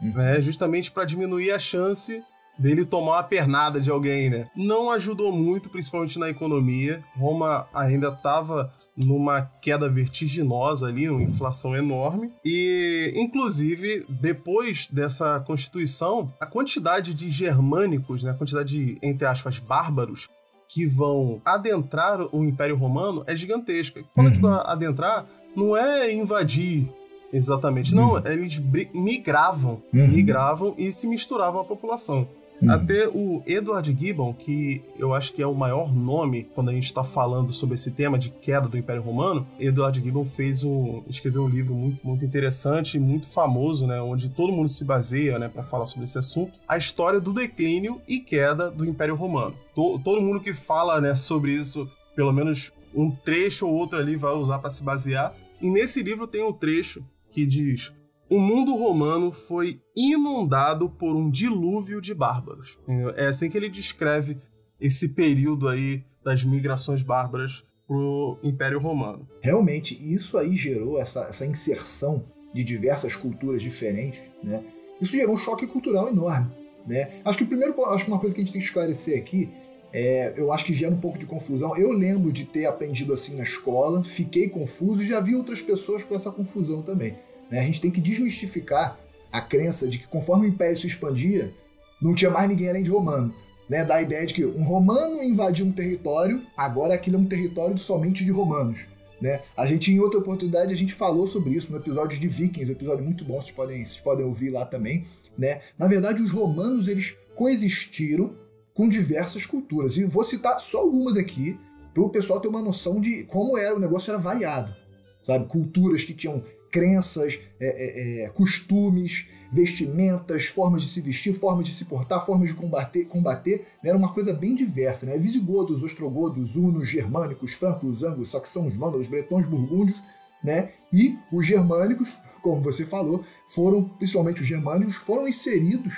[0.00, 0.40] Né?
[0.42, 2.22] Justamente para diminuir a chance
[2.58, 4.48] dele tomar uma pernada de alguém, né?
[4.56, 7.02] Não ajudou muito, principalmente na economia.
[7.16, 12.30] Roma ainda estava numa queda vertiginosa ali, uma inflação enorme.
[12.44, 19.58] E, inclusive, depois dessa constituição, a quantidade de germânicos, né, a quantidade de, entre aspas,
[19.58, 20.28] bárbaros
[20.68, 24.02] que vão adentrar o Império Romano é gigantesca.
[24.14, 24.32] Quando uhum.
[24.32, 26.88] eu digo adentrar, não é invadir
[27.32, 27.94] Exatamente.
[27.94, 28.22] Não, uhum.
[28.26, 28.62] eles
[28.94, 30.08] migravam, uhum.
[30.08, 32.26] migravam e se misturavam à população.
[32.60, 32.70] Uhum.
[32.70, 36.84] Até o Edward Gibbon, que eu acho que é o maior nome quando a gente
[36.84, 41.44] está falando sobre esse tema de queda do Império Romano, Edward Gibbon fez um, escreveu
[41.44, 45.62] um livro muito, muito interessante, muito famoso, né, onde todo mundo se baseia, né, para
[45.62, 49.54] falar sobre esse assunto, a história do declínio e queda do Império Romano.
[49.74, 54.16] To, todo mundo que fala, né, sobre isso, pelo menos um trecho ou outro ali
[54.16, 55.34] vai usar para se basear.
[55.60, 57.92] E nesse livro tem um trecho que diz:
[58.28, 62.76] O mundo romano foi inundado por um dilúvio de bárbaros.
[63.16, 64.36] É assim que ele descreve
[64.80, 69.28] esse período aí das migrações bárbaras pro Império Romano.
[69.40, 74.62] Realmente, isso aí gerou essa, essa inserção de diversas culturas diferentes, né?
[75.00, 76.50] Isso gerou um choque cultural enorme,
[76.86, 77.20] né?
[77.24, 79.48] Acho que o primeiro, acho que uma coisa que a gente tem que esclarecer aqui
[79.92, 81.76] é, eu acho que gera um pouco de confusão.
[81.76, 86.02] Eu lembro de ter aprendido assim na escola, fiquei confuso e já vi outras pessoas
[86.02, 87.16] com essa confusão também.
[87.50, 87.60] Né?
[87.60, 88.98] A gente tem que desmistificar
[89.32, 91.52] a crença de que conforme o Império se expandia,
[92.00, 93.34] não tinha mais ninguém além de romano.
[93.68, 97.76] Né, da ideia de que um romano invadiu um território, agora aquilo é um território
[97.76, 98.86] somente de romanos.
[99.20, 99.40] Né?
[99.56, 102.74] A gente, em outra oportunidade, a gente falou sobre isso no episódio de Vikings, um
[102.74, 105.04] episódio muito bom, vocês podem, vocês podem ouvir lá também.
[105.36, 105.62] Né?
[105.76, 108.36] Na verdade, os romanos eles coexistiram
[108.72, 109.96] com diversas culturas.
[109.96, 111.58] E vou citar só algumas aqui,
[111.92, 114.74] para o pessoal ter uma noção de como era o negócio era variado.
[115.22, 115.46] Sabe?
[115.46, 121.74] Culturas que tinham crenças, é, é, é, costumes, vestimentas, formas de se vestir, formas de
[121.74, 123.90] se portar, formas de combater, combater né?
[123.90, 125.06] era uma coisa bem diversa.
[125.06, 125.16] Né?
[125.18, 130.00] Visigodos, ostrogodos, hunos, germânicos, francos, anglos, saxões, vândalos, bretões, burgúndios,
[130.42, 130.72] né?
[130.92, 135.94] e os germânicos, como você falou, foram, principalmente os germânicos, foram inseridos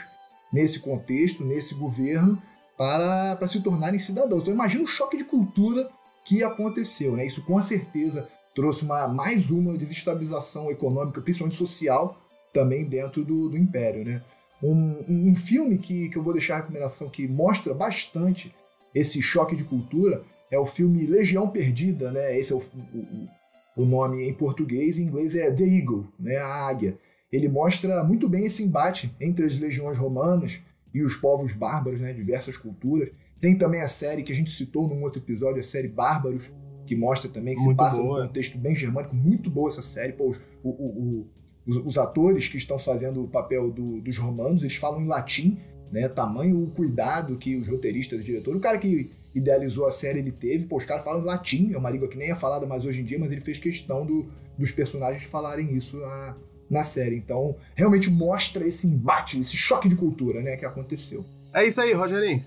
[0.52, 2.40] nesse contexto, nesse governo,
[2.76, 4.42] para, para se tornarem cidadãos.
[4.42, 5.88] Então imagina o choque de cultura
[6.24, 7.16] que aconteceu.
[7.16, 7.26] Né?
[7.26, 12.20] Isso com certeza trouxe uma, mais uma desestabilização econômica, principalmente social,
[12.52, 14.04] também dentro do, do Império.
[14.04, 14.22] Né?
[14.62, 18.52] Um, um filme que, que eu vou deixar a recomendação que mostra bastante
[18.94, 22.38] esse choque de cultura é o filme Legião Perdida, né?
[22.38, 23.26] Esse é o, o,
[23.82, 26.37] o nome em português, em inglês é The Eagle, né?
[26.37, 26.98] A águia.
[27.30, 30.58] Ele mostra muito bem esse embate entre as legiões romanas
[30.94, 32.12] e os povos bárbaros, né?
[32.12, 33.11] Diversas culturas.
[33.40, 36.50] Tem também a série que a gente citou num outro episódio, a série Bárbaros,
[36.88, 38.20] que mostra também que Muito se passa boa.
[38.22, 39.14] num contexto bem germânico.
[39.14, 40.12] Muito boa essa série.
[40.14, 41.27] Pô, os, o- o-
[41.66, 45.59] os, os atores que estão fazendo o papel do- dos romanos, eles falam em latim,
[45.92, 46.09] né?
[46.09, 50.33] Tamanho o cuidado que os roteiristas, o diretor, o cara que idealizou a série, ele
[50.33, 50.64] teve.
[50.66, 53.01] Pô, os caras falam em latim, é uma língua que nem é falada mais hoje
[53.03, 54.27] em dia, mas ele fez questão do,
[54.59, 56.37] dos personagens falarem isso na,
[56.70, 57.16] na série.
[57.16, 61.24] Então, realmente mostra esse embate, esse choque de cultura, né, que aconteceu.
[61.55, 62.42] É isso aí, Rogerinho.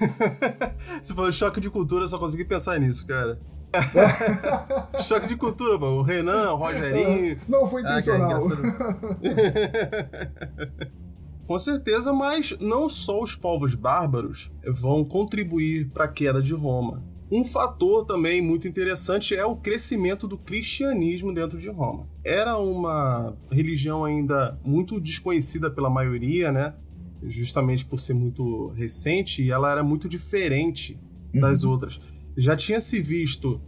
[1.02, 3.38] Você falou choque de cultura, eu só consegui pensar nisso, cara.
[5.02, 5.98] choque de cultura, mano.
[5.98, 7.38] O Renan, o Rogerinho.
[7.48, 8.30] Não foi Ah, intencional.
[8.30, 8.62] engraçado.
[11.46, 17.02] Com certeza, mas não só os povos bárbaros vão contribuir para a queda de Roma.
[17.30, 22.06] Um fator também muito interessante é o crescimento do cristianismo dentro de Roma.
[22.24, 26.74] Era uma religião ainda muito desconhecida pela maioria, né?
[27.22, 30.98] Justamente por ser muito recente, e ela era muito diferente
[31.34, 31.98] das outras.
[32.36, 33.60] Já tinha se visto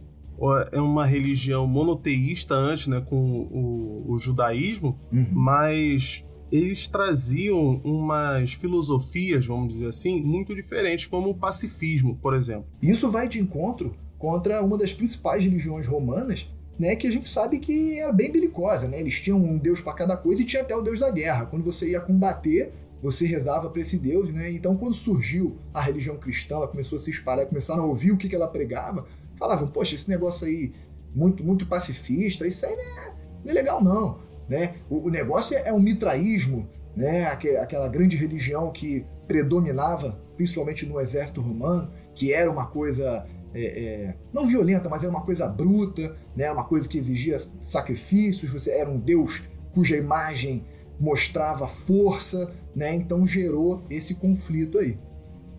[0.71, 5.27] é uma religião monoteísta antes, né, com o, o judaísmo, Uhum.
[5.31, 12.65] mas eles traziam umas filosofias, vamos dizer assim, muito diferentes, como o pacifismo, por exemplo.
[12.81, 17.59] Isso vai de encontro contra uma das principais religiões romanas, né, que a gente sabe
[17.59, 18.99] que era bem belicosa, né?
[18.99, 21.45] Eles tinham um deus para cada coisa e tinha até o deus da guerra.
[21.45, 22.73] Quando você ia combater,
[23.05, 24.51] você rezava para esse deus, né?
[24.51, 28.17] Então, quando surgiu a religião cristã, ela começou a se espalhar, começaram a ouvir o
[28.17, 29.05] que, que ela pregava,
[29.37, 30.73] falavam: "Poxa, esse negócio aí
[31.13, 33.13] muito muito pacifista, isso aí não é,
[33.43, 34.75] não é legal não", né?
[34.89, 37.25] O, o negócio é, é mitraísmo, né?
[37.25, 43.63] Aque- Aquela grande religião que predominava, principalmente no exército romano, que era uma coisa é,
[43.63, 46.51] é, não violenta, mas era uma coisa bruta, né?
[46.51, 48.51] Uma coisa que exigia sacrifícios.
[48.51, 50.65] Você era um deus cuja imagem
[50.99, 52.95] mostrava força, né?
[52.95, 54.97] Então gerou esse conflito aí.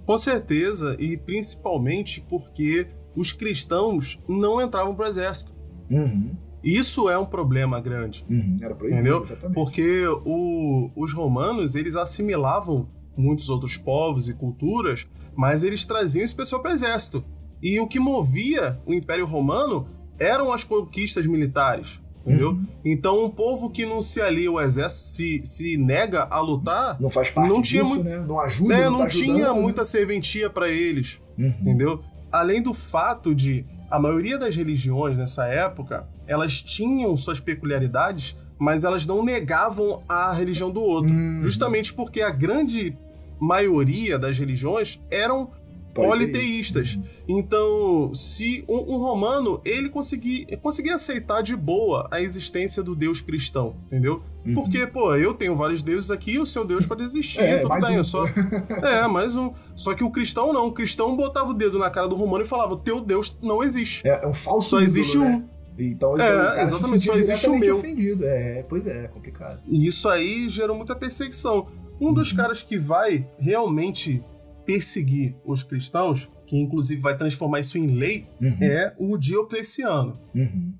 [0.04, 5.52] Com certeza, e principalmente porque os cristãos não entravam para o exército.
[5.90, 6.30] Uhum,
[6.62, 8.24] Isso é um problema grande.
[8.28, 9.22] uhum, era proibido, Entendeu?
[9.22, 9.54] exatamente.
[9.54, 16.34] Porque o- os romanos, eles assimilavam muitos outros povos e culturas, mas eles traziam esse
[16.34, 17.24] pessoal para o exército.
[17.62, 22.50] E o que movia o Império Romano eram as conquistas militares, entendeu?
[22.50, 22.66] Uhum.
[22.84, 27.10] Então, um povo que não se alia ao exército, se, se nega a lutar, Não
[27.10, 28.18] faz parte não tinha disso, muito- né?
[28.26, 29.60] Não ajuda, né, não, não tá tinha ajudando, né?
[29.62, 31.54] muita serventia para eles, Uhum.
[31.60, 32.00] entendeu?
[32.32, 38.82] Além do fato de a maioria das religiões nessa época, elas tinham suas peculiaridades, mas
[38.84, 41.12] elas não negavam a religião do outro.
[41.12, 41.40] Uhum.
[41.42, 42.96] Justamente porque a grande
[43.40, 45.50] maioria das religiões eram
[45.96, 46.98] politeístas.
[47.28, 53.20] Então, se um, um romano, ele conseguia, conseguia aceitar de boa a existência do Deus
[53.20, 54.22] cristão, entendeu?
[54.44, 54.54] Uhum.
[54.54, 57.68] Porque, pô, eu tenho vários deuses aqui e o seu Deus pode existir, É, tudo
[57.68, 58.00] mais bem, um.
[58.00, 58.24] é só...
[58.82, 59.52] É, mais um.
[59.74, 62.46] Só que o cristão não, o cristão botava o dedo na cara do romano e
[62.46, 64.06] falava, teu Deus não existe.
[64.06, 65.42] É, é um falso Só ídolo, existe né?
[65.52, 65.56] um.
[65.78, 67.76] Então, É, então exatamente, se só existe o meu.
[67.76, 68.24] ofendido.
[68.24, 69.60] É, pois é, é complicado.
[69.66, 71.66] E isso aí gerou muita perseguição.
[72.00, 72.36] Um dos Uhum.
[72.36, 74.22] caras que vai realmente
[74.66, 80.18] perseguir os cristãos, que inclusive vai transformar isso em lei, Uhum, é o Diocleciano.
[80.34, 80.74] uhum,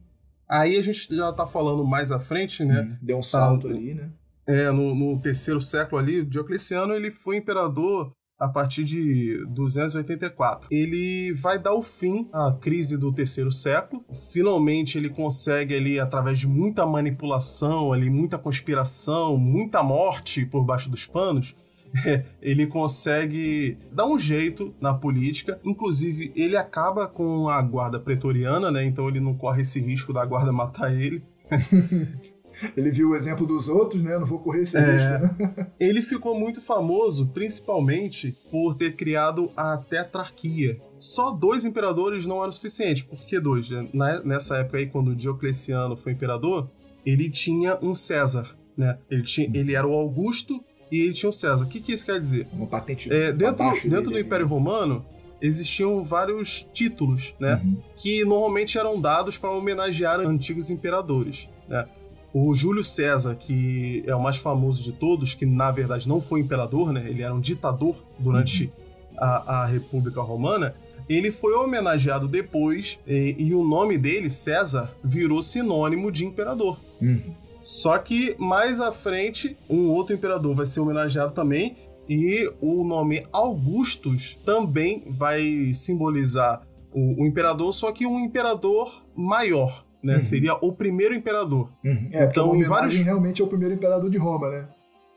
[0.48, 2.80] Aí a gente já tá falando mais à frente, né?
[2.80, 2.96] uhum.
[3.02, 3.74] Deu um salto Tá.
[3.74, 4.10] ali, né?
[4.46, 10.68] É, no, no terceiro século ali, o Diocleciano ele foi imperador a partir de 284.
[10.70, 14.04] Ele vai dar o fim à crise do terceiro século.
[14.32, 20.88] Finalmente ele consegue ali através de muita manipulação, ali muita conspiração, muita morte por baixo
[20.90, 21.56] dos panos,
[22.42, 25.60] ele consegue dar um jeito na política.
[25.64, 28.84] Inclusive, ele acaba com a guarda pretoriana, né?
[28.84, 31.22] Então ele não corre esse risco da guarda matar ele.
[32.74, 34.14] Ele viu o exemplo dos outros, né?
[34.14, 34.80] Eu não vou correr esse É.
[34.80, 35.66] risco, né?
[35.78, 40.80] Ele ficou muito famoso principalmente por ter criado a tetrarquia.
[40.98, 43.02] Só dois imperadores não eram suficientes.
[43.02, 43.68] Por que dois?
[43.92, 46.70] Na- Nessa época aí, quando Diocleciano foi imperador,
[47.04, 48.96] ele tinha um César, né?
[49.10, 51.64] Ele, tinha, ele era o Augusto e ele tinha um César.
[51.64, 52.46] O que, que isso quer dizer?
[52.52, 55.04] Uma patente É, dentro dentro do Império Romano,
[55.40, 57.60] existiam vários títulos, né?
[57.62, 57.76] Uhum.
[57.96, 61.48] que normalmente eram dados para homenagear antigos imperadores.
[61.68, 61.86] Né?
[62.32, 66.40] O Júlio César, que é o mais famoso de todos, que na verdade não foi
[66.40, 67.04] imperador, né?
[67.08, 68.72] ele era um ditador durante
[69.16, 70.74] a, a República Romana,
[71.08, 76.78] ele foi homenageado depois e, e o nome dele, César, virou sinônimo de imperador.
[77.00, 77.32] Uhum.
[77.66, 81.76] Só que mais à frente, um outro imperador vai ser homenageado também,
[82.08, 86.62] e o nome Augustus também vai simbolizar
[86.94, 90.14] o, o imperador, só que um imperador maior, né?
[90.14, 90.20] Uhum.
[90.20, 91.68] Seria o primeiro imperador.
[91.84, 92.08] Uhum.
[92.12, 94.68] É, Então, em vários- realmente é o primeiro imperador de Roma, né?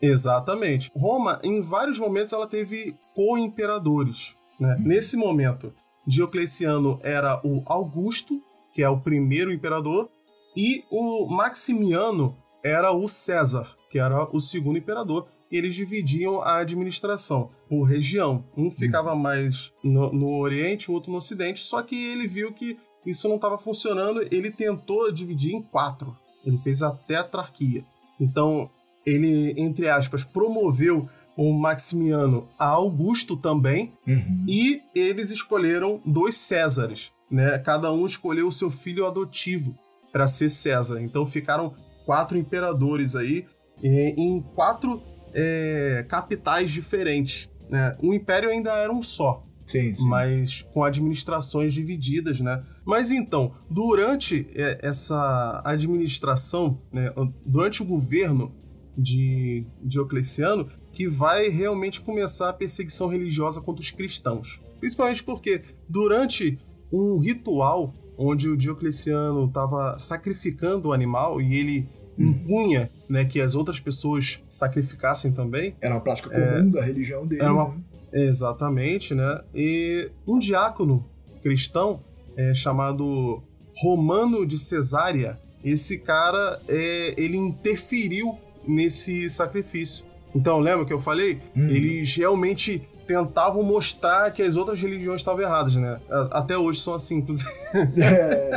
[0.01, 0.89] Exatamente.
[0.95, 4.33] Roma, em vários momentos, ela teve co-imperadores.
[4.59, 4.75] Né?
[4.79, 4.87] Uhum.
[4.87, 5.71] Nesse momento,
[6.07, 8.41] Diocleciano era o Augusto,
[8.73, 10.09] que é o primeiro imperador,
[10.57, 15.27] e o Maximiano era o César, que era o segundo imperador.
[15.51, 18.43] E eles dividiam a administração por região.
[18.55, 21.61] Um ficava mais no, no Oriente, o outro no Ocidente.
[21.61, 24.21] Só que ele viu que isso não estava funcionando.
[24.31, 26.15] Ele tentou dividir em quatro.
[26.45, 27.83] Ele fez a tetrarquia.
[28.19, 28.69] Então,
[29.05, 33.93] ele, entre aspas, promoveu o Maximiano a Augusto também.
[34.05, 34.45] Uhum.
[34.47, 37.11] E eles escolheram dois Césares.
[37.31, 37.57] Né?
[37.59, 39.73] Cada um escolheu o seu filho adotivo
[40.11, 41.01] para ser César.
[41.01, 41.73] Então ficaram
[42.09, 43.45] quatro imperadores aí
[43.83, 44.99] em quatro
[45.31, 47.51] é, capitais diferentes.
[47.69, 47.95] Né?
[48.01, 49.45] O império ainda era um só.
[49.63, 50.07] Sim, sim.
[50.07, 52.63] Mas com administrações divididas, né?
[52.83, 57.13] Mas então, durante é, essa administração, né,
[57.45, 58.55] durante o governo
[58.97, 64.59] de Diocleciano, que vai realmente começar a perseguição religiosa contra os cristãos.
[64.79, 66.57] Principalmente porque durante
[66.91, 71.89] um ritual onde o Diocleciano estava sacrificando o animal e ele.
[72.19, 75.75] Impunha né, que as outras pessoas sacrificassem também.
[75.81, 77.41] Era uma prática comum é, da religião dele.
[77.41, 77.81] Era uma, né?
[78.11, 79.41] Exatamente, né?
[79.53, 81.05] E um diácono
[81.41, 82.01] cristão
[82.35, 83.41] é, chamado
[83.75, 90.05] Romano de Cesária, esse cara, é, ele interferiu nesse sacrifício.
[90.35, 91.39] Então, lembra que eu falei?
[91.55, 91.69] Hum.
[91.69, 95.99] Eles realmente tentavam mostrar que as outras religiões estavam erradas, né?
[96.29, 97.49] Até hoje são assim, inclusive.
[97.99, 98.51] É.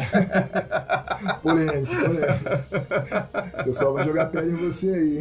[1.43, 3.61] polêmico, polêmico.
[3.61, 5.21] O pessoal vai jogar pé em você aí.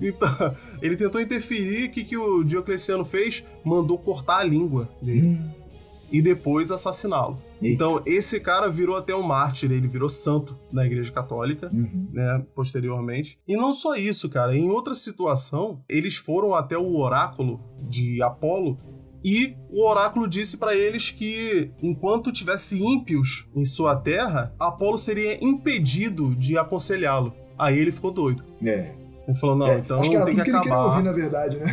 [0.00, 3.44] então, ele tentou interferir, o que, que o Diocleciano fez?
[3.62, 5.26] Mandou cortar a língua dele.
[5.26, 5.50] Hum.
[6.10, 7.38] E depois assassiná-lo.
[7.62, 12.08] Então, esse cara virou até um mártir, ele virou santo na Igreja Católica, uhum.
[12.12, 13.38] né, posteriormente.
[13.46, 18.76] E não só isso, cara, em outra situação, eles foram até o oráculo de Apolo
[19.24, 25.42] e o oráculo disse para eles que enquanto tivesse ímpios em sua terra, Apolo seria
[25.42, 27.32] impedido de aconselhá-lo.
[27.56, 28.44] Aí ele ficou doido.
[28.64, 29.01] É.
[29.26, 30.66] Ele falou, não, é, então acho que era tem que, que acabar.
[30.66, 31.66] Ele ouvir, na verdade, né?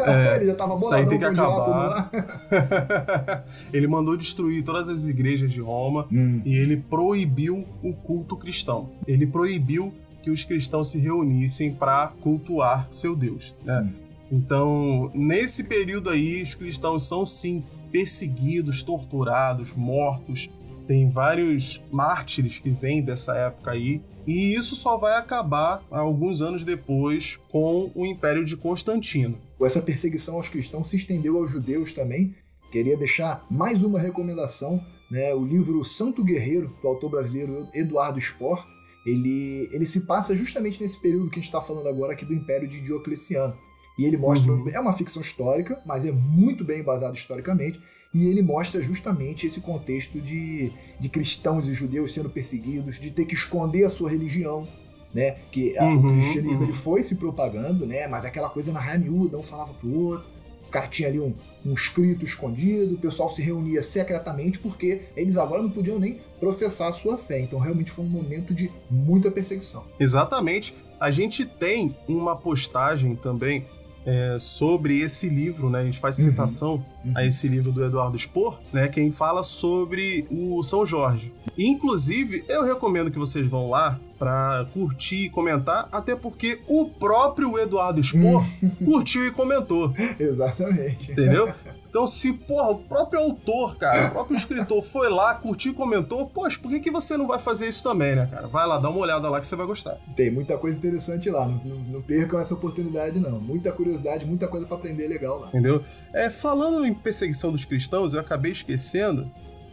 [0.00, 2.10] É, ele já tava boladão isso aí tem que acabar.
[3.72, 6.40] ele mandou destruir todas as igrejas de Roma hum.
[6.44, 8.90] e ele proibiu o culto cristão.
[9.06, 13.80] Ele proibiu que os cristãos se reunissem para cultuar seu Deus, né?
[13.80, 14.04] Hum.
[14.32, 17.62] Então, nesse período aí, os cristãos são sim
[17.92, 20.50] perseguidos, torturados, mortos.
[20.86, 26.64] Tem vários mártires que vêm dessa época aí e isso só vai acabar alguns anos
[26.64, 29.38] depois com o Império de Constantino.
[29.60, 32.34] Essa perseguição aos cristãos se estendeu aos judeus também.
[32.70, 35.32] Queria deixar mais uma recomendação, né?
[35.32, 38.66] O livro Santo Guerreiro, do autor brasileiro Eduardo Spor.
[39.06, 42.34] Ele, ele se passa justamente nesse período que a gente está falando agora aqui do
[42.34, 43.56] Império de Diocleciano.
[43.98, 44.50] E ele mostra.
[44.50, 44.68] Uhum.
[44.70, 47.80] É uma ficção histórica, mas é muito bem embasado historicamente.
[48.14, 53.24] E ele mostra justamente esse contexto de, de cristãos e judeus sendo perseguidos, de ter
[53.24, 54.68] que esconder a sua religião,
[55.12, 55.36] né?
[55.50, 56.62] Que a, uhum, o cristianismo uhum.
[56.62, 58.06] ele foi se propagando, né?
[58.06, 60.26] Mas aquela coisa na raia miúda, um falava pro outro.
[60.68, 65.36] O cara tinha ali um, um escrito escondido, o pessoal se reunia secretamente porque eles
[65.36, 67.40] agora não podiam nem professar a sua fé.
[67.40, 69.84] Então realmente foi um momento de muita perseguição.
[69.98, 70.74] Exatamente.
[71.00, 73.66] A gente tem uma postagem também
[74.06, 75.80] é, sobre esse livro, né?
[75.80, 76.24] A gente faz uhum.
[76.24, 77.12] citação uhum.
[77.14, 78.88] a esse livro do Eduardo Spor, né?
[78.88, 81.32] Quem fala sobre o São Jorge.
[81.56, 87.58] Inclusive, eu recomendo que vocês vão lá para curtir e comentar, até porque o próprio
[87.58, 88.44] Eduardo Spor
[88.84, 89.92] curtiu e comentou.
[90.18, 91.12] Exatamente.
[91.12, 91.52] Entendeu?
[91.94, 96.26] Então, se, porra, o próprio autor, cara, o próprio escritor foi lá, curtiu e comentou,
[96.26, 98.48] poxa, por que, que você não vai fazer isso também, né, cara?
[98.48, 99.96] Vai lá, dá uma olhada lá que você vai gostar.
[100.16, 103.38] Tem muita coisa interessante lá, não, não, não percam essa oportunidade, não.
[103.38, 105.48] Muita curiosidade, muita coisa para aprender legal lá.
[105.50, 105.84] Entendeu?
[106.12, 109.30] É, falando em perseguição dos cristãos, eu acabei esquecendo,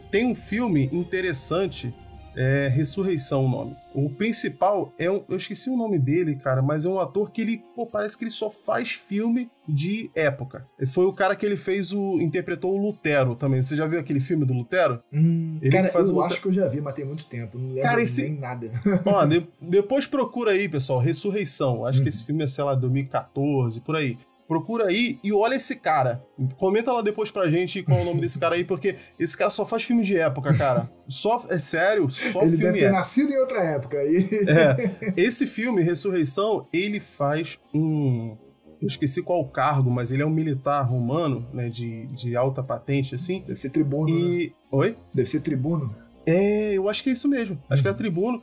[0.08, 1.92] tem um filme interessante
[2.36, 3.76] é Ressurreição o nome.
[3.94, 5.22] O principal é um.
[5.28, 7.62] Eu esqueci o nome dele, cara, mas é um ator que ele.
[7.74, 10.62] Pô, parece que ele só faz filme de época.
[10.88, 12.20] Foi o cara que ele fez o.
[12.20, 13.60] interpretou o Lutero também.
[13.60, 15.02] Você já viu aquele filme do Lutero?
[15.12, 17.58] Hum, ele cara, faz eu acho que eu já vi, mas tem muito tempo.
[17.58, 18.22] Não lembro cara, esse...
[18.22, 18.70] nem nada.
[19.04, 20.98] Ó, de, depois procura aí, pessoal.
[20.98, 21.84] Ressurreição.
[21.84, 22.02] Acho hum.
[22.02, 24.16] que esse filme é, sei lá, 2014, por aí.
[24.52, 26.22] Procura aí e olha esse cara.
[26.58, 29.48] Comenta lá depois pra gente qual é o nome desse cara aí, porque esse cara
[29.48, 30.90] só faz filme de época, cara.
[31.08, 32.98] Só, é sério, só ele filme deve ter época.
[32.98, 33.96] nascido em outra época.
[33.96, 34.28] Aí.
[34.46, 38.36] É, esse filme, Ressurreição, ele faz um...
[38.78, 42.62] Eu esqueci qual o cargo, mas ele é um militar romano, né, de, de alta
[42.62, 43.42] patente, assim.
[43.46, 44.48] Deve ser tribuno, e...
[44.48, 44.52] Né?
[44.70, 44.96] Oi?
[45.14, 45.96] Deve ser tribuno.
[46.26, 47.58] É, eu acho que é isso mesmo.
[47.70, 48.42] Acho que é tribuno.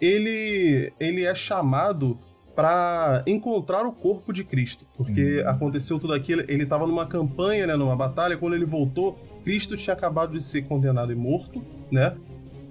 [0.00, 2.18] Ele, ele é chamado
[2.54, 5.48] para encontrar o corpo de Cristo, porque uhum.
[5.48, 9.94] aconteceu tudo aquilo, ele estava numa campanha, né, numa batalha, quando ele voltou, Cristo tinha
[9.94, 12.16] acabado de ser condenado e morto, né?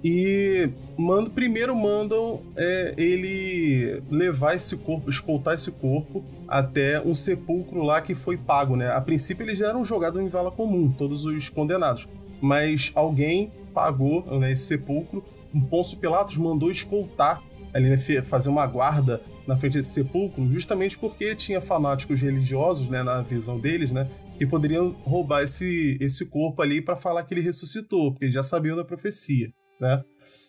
[0.02, 7.82] E mando, primeiro mandam é, ele levar esse corpo, escoltar esse corpo até um sepulcro
[7.82, 8.90] lá que foi pago, né?
[8.90, 12.08] A princípio eles eram jogados em vala comum, todos os condenados.
[12.40, 15.22] Mas alguém pagou né, esse sepulcro.
[15.54, 17.42] Um Pôncio Pilatos mandou escoltar,
[17.72, 23.22] ali, fazer uma guarda na frente desse sepulcro, justamente porque tinha fanáticos religiosos, né, na
[23.22, 24.08] visão deles, né,
[24.38, 28.42] que poderiam roubar esse, esse corpo ali para falar que ele ressuscitou, porque eles já
[28.42, 29.50] sabiam da profecia
[29.80, 30.04] né?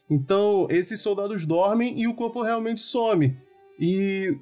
[0.10, 3.38] Então, esses soldados dormem e o corpo realmente some.
[3.80, 4.38] E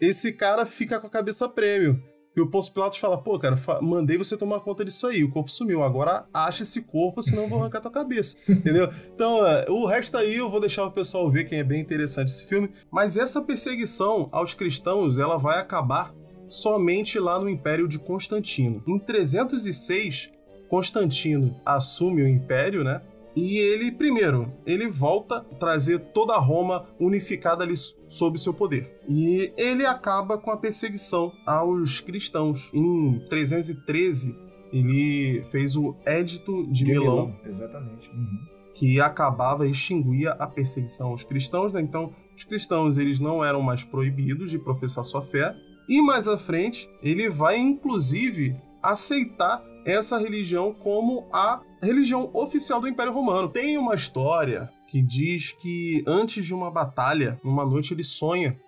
[0.00, 2.02] esse cara fica com a cabeça prêmio.
[2.36, 5.50] E o Pôncio Pilatos fala, pô, cara, mandei você tomar conta disso aí, o corpo
[5.50, 8.88] sumiu, agora acha esse corpo, senão eu vou arrancar tua cabeça, entendeu?
[9.12, 12.28] Então, é, o resto aí eu vou deixar o pessoal ver, quem é bem interessante
[12.28, 16.14] esse filme, mas essa perseguição aos cristãos, ela vai acabar
[16.46, 18.82] somente lá no Império de Constantino.
[18.86, 20.30] Em 306,
[20.68, 23.02] Constantino assume o Império, né?
[23.34, 27.74] E ele, primeiro, ele volta a trazer toda a Roma unificada ali
[28.08, 29.00] sob seu poder.
[29.08, 32.70] E ele acaba com a perseguição aos cristãos.
[32.74, 34.36] Em 313,
[34.72, 37.26] ele fez o Édito de, de Milão.
[37.26, 37.36] Milão.
[37.44, 38.10] Exatamente.
[38.10, 38.46] Uhum.
[38.74, 41.80] Que acabava e extinguia a perseguição aos cristãos, né?
[41.80, 45.54] Então, os cristãos eles não eram mais proibidos de professar sua fé.
[45.88, 52.88] E mais à frente, ele vai inclusive aceitar essa religião como a religião oficial do
[52.88, 53.48] Império Romano.
[53.48, 58.58] Tem uma história que diz que antes de uma batalha, numa noite ele sonha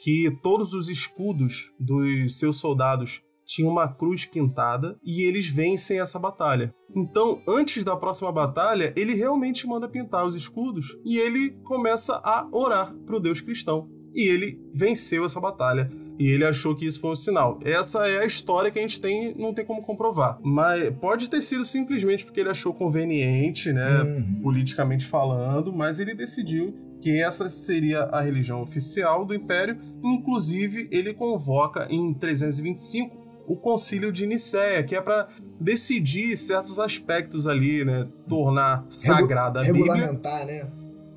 [0.00, 6.18] que todos os escudos dos seus soldados tinham uma cruz pintada e eles vencem essa
[6.18, 6.74] batalha.
[6.94, 12.48] Então, antes da próxima batalha, ele realmente manda pintar os escudos e ele começa a
[12.50, 13.88] orar para o Deus cristão.
[14.14, 17.58] E ele venceu essa batalha e ele achou que isso foi um sinal.
[17.64, 20.38] Essa é a história que a gente tem, não tem como comprovar.
[20.42, 24.40] Mas pode ter sido simplesmente porque ele achou conveniente, né, uhum.
[24.42, 29.76] politicamente falando, mas ele decidiu que essa seria a religião oficial do império.
[30.02, 35.28] Inclusive, ele convoca em 325 o Concílio de Nicéia, que é para
[35.60, 39.94] decidir certos aspectos ali, né, tornar sagrada a Bíblia.
[39.94, 40.70] Regulamentar, né?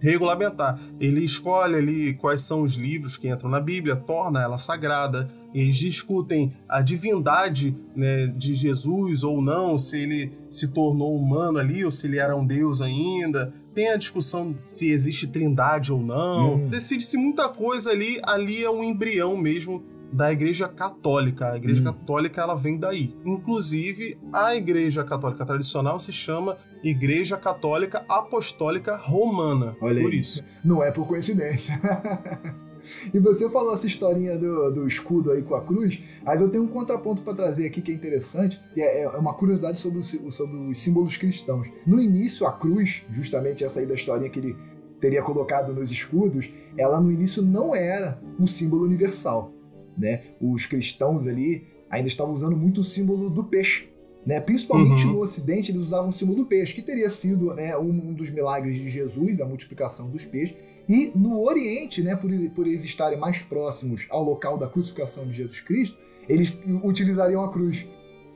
[0.05, 0.79] Regulamentar.
[0.99, 5.29] Ele escolhe ali quais são os livros que entram na Bíblia, torna ela sagrada.
[5.53, 11.83] Eles discutem a divindade né, de Jesus ou não, se ele se tornou humano ali
[11.83, 13.53] ou se ele era um deus ainda.
[13.73, 16.55] Tem a discussão se existe trindade ou não.
[16.55, 16.67] Hum.
[16.67, 18.19] Decide-se muita coisa ali.
[18.23, 19.83] Ali é um embrião mesmo
[20.15, 21.51] da Igreja Católica.
[21.51, 21.85] A Igreja hum.
[21.85, 23.13] Católica ela vem daí.
[23.25, 29.75] Inclusive, a Igreja Católica tradicional se chama Igreja Católica Apostólica Romana.
[29.81, 30.19] Olha por aí.
[30.19, 30.41] isso.
[30.63, 31.79] Não é por coincidência.
[33.11, 36.65] E você falou essa historinha do, do, escudo aí com a cruz, mas eu tenho
[36.65, 40.03] um contraponto para trazer aqui que é interessante, que é, é uma curiosidade sobre, o,
[40.03, 41.67] sobre os símbolos cristãos.
[41.83, 44.55] No início, a cruz, justamente essa aí da historinha que ele
[44.99, 46.47] teria colocado nos escudos,
[46.77, 49.54] ela no início não era um símbolo universal
[49.97, 50.23] né?
[50.39, 53.89] Os cristãos ali ainda estavam usando muito o símbolo do peixe.
[54.25, 54.39] Né?
[54.39, 55.13] Principalmente uhum.
[55.13, 58.75] no Ocidente, eles usavam o símbolo do peixe, que teria sido né, um dos milagres
[58.75, 60.55] de Jesus, a multiplicação dos peixes.
[60.89, 65.33] E no Oriente, né, por, por eles estarem mais próximos ao local da crucificação de
[65.33, 67.87] Jesus Cristo, eles utilizariam a cruz.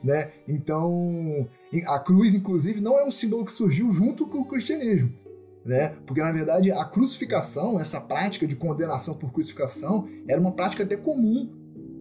[0.02, 0.30] Né?
[0.46, 1.48] Então,
[1.86, 5.12] a cruz, inclusive, não é um símbolo que surgiu junto com o cristianismo
[5.64, 5.94] né?
[6.06, 10.96] Porque na verdade a crucificação, essa prática de condenação por crucificação, era uma prática até
[10.96, 11.50] comum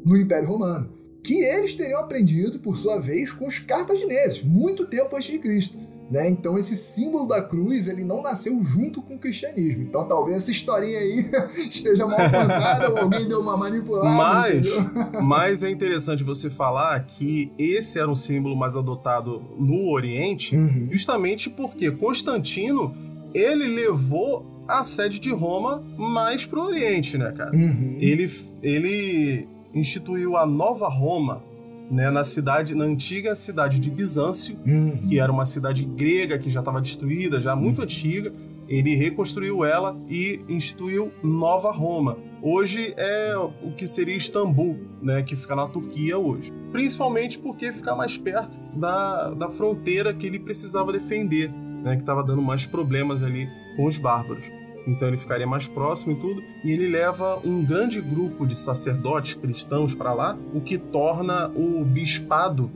[0.06, 0.94] no Império Romano,
[1.24, 5.78] que eles teriam aprendido por sua vez com os cartagineses, muito tempo antes de Cristo.
[6.10, 6.28] Né?
[6.28, 9.84] Então esse símbolo da cruz ele não nasceu junto com o cristianismo.
[9.84, 11.30] Então talvez essa historinha aí
[11.70, 14.10] esteja mal contada ou alguém deu uma manipulada.
[14.10, 14.68] Mas,
[15.22, 20.88] mas é interessante você falar que esse era um símbolo mais adotado no Oriente, uhum.
[20.90, 22.96] justamente porque Constantino
[23.34, 27.56] ele levou a sede de Roma mais pro Oriente, né, cara?
[27.56, 27.98] Uhum.
[28.00, 31.44] Ele, ele instituiu a Nova Roma,
[31.90, 34.98] né, na cidade, na antiga cidade de Bizâncio, uhum.
[35.08, 37.84] que era uma cidade grega que já estava destruída, já muito uhum.
[37.84, 38.32] antiga.
[38.68, 42.18] Ele reconstruiu ela e instituiu Nova Roma.
[42.40, 46.54] Hoje é o que seria Istambul, né, que fica na Turquia hoje.
[46.72, 51.52] Principalmente porque fica mais perto da, da fronteira que ele precisava defender
[51.84, 54.46] né, que estava dando mais problemas ali com os bárbaros.
[54.88, 59.36] Então ele ficaria mais próximo e tudo, e ele leva um grande grupo de sacerdotes
[59.36, 62.72] cristãos para lá, o que torna o bispado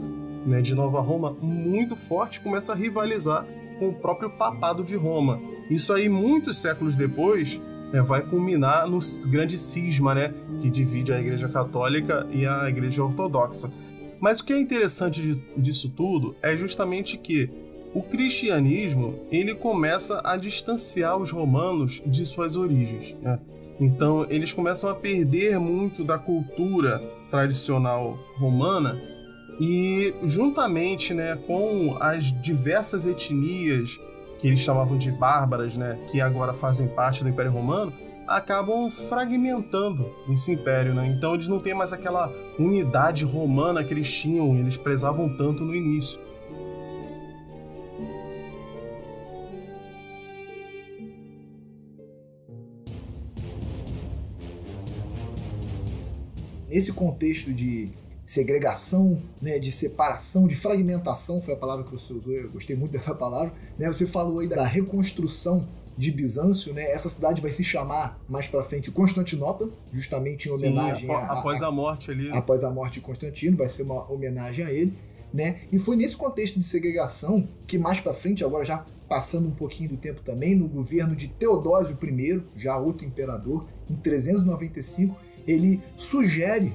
[0.45, 3.45] né, de Nova Roma muito forte, começa a rivalizar
[3.79, 5.39] com o próprio papado de Roma.
[5.69, 11.19] Isso aí, muitos séculos depois, né, vai culminar no grande cisma né, que divide a
[11.19, 13.71] Igreja Católica e a Igreja Ortodoxa.
[14.19, 17.49] Mas o que é interessante disso tudo é justamente que
[17.93, 23.15] o cristianismo ele começa a distanciar os romanos de suas origens.
[23.21, 23.39] Né?
[23.79, 28.99] Então eles começam a perder muito da cultura tradicional romana
[29.59, 33.99] e juntamente né, com as diversas etnias
[34.39, 37.93] que eles chamavam de bárbaras, né, que agora fazem parte do Império Romano,
[38.27, 41.07] acabam fragmentando esse império, né?
[41.07, 45.75] Então eles não têm mais aquela unidade romana que eles tinham, eles prezavam tanto no
[45.75, 46.19] início.
[56.73, 57.89] Nesse contexto de
[58.25, 62.93] segregação, né, de separação, de fragmentação, foi a palavra que você usou, eu gostei muito
[62.93, 63.53] dessa palavra.
[63.77, 66.89] Né, você falou aí da reconstrução de Bizâncio, né?
[66.89, 71.61] Essa cidade vai se chamar mais para frente Constantinopla, justamente em homenagem Sim, a, após
[71.61, 72.31] a, a, morte ali.
[72.31, 74.97] Após a morte de Constantino, vai ser uma homenagem a ele,
[75.31, 75.59] né?
[75.71, 79.89] E foi nesse contexto de segregação que mais para frente, agora já passando um pouquinho
[79.89, 85.15] do tempo também, no governo de Teodósio I, já outro imperador, em 395,
[85.47, 86.73] ele sugere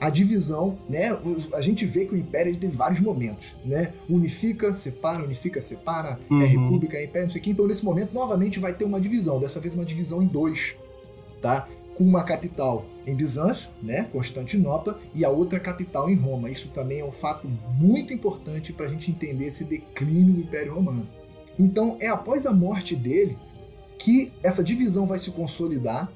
[0.00, 1.16] a divisão, né?
[1.52, 3.92] A gente vê que o Império ele tem vários momentos, né?
[4.08, 6.40] Unifica, separa, unifica, separa, é uhum.
[6.40, 7.50] é República, é Império, não sei o quê.
[7.50, 10.74] Então, nesse momento, novamente vai ter uma divisão, dessa vez uma divisão em dois,
[11.42, 11.68] tá?
[11.94, 14.04] Com uma capital em Bizâncio, né?
[14.10, 16.48] Constantinopla, e a outra capital em Roma.
[16.48, 17.46] Isso também é um fato
[17.78, 21.06] muito importante para a gente entender esse declínio do Império Romano.
[21.58, 23.36] Então, é após a morte dele
[23.98, 26.10] que essa divisão vai se consolidar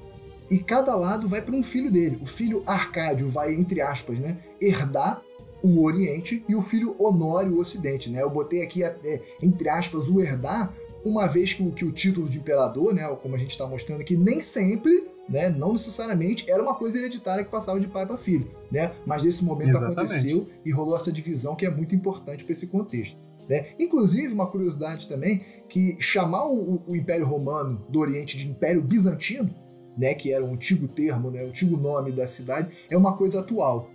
[0.49, 2.19] e cada lado vai para um filho dele.
[2.21, 5.21] O filho Arcádio vai, entre aspas, né, herdar
[5.63, 8.09] o Oriente e o filho Honório o Ocidente.
[8.09, 8.21] Né?
[8.21, 10.73] Eu botei aqui, é, entre aspas, o herdar,
[11.03, 14.01] uma vez que o, que o título de imperador, né, como a gente está mostrando
[14.01, 18.17] aqui, nem sempre, né, não necessariamente, era uma coisa hereditária que passava de pai para
[18.17, 18.49] filho.
[18.71, 18.93] Né?
[19.05, 19.99] Mas nesse momento Exatamente.
[19.99, 23.17] aconteceu e rolou essa divisão que é muito importante para esse contexto.
[23.49, 23.67] Né?
[23.79, 29.64] Inclusive, uma curiosidade também, que chamar o, o Império Romano do Oriente de Império Bizantino
[29.97, 33.39] né, que era um antigo termo, né, o antigo nome da cidade, é uma coisa
[33.39, 33.89] atual.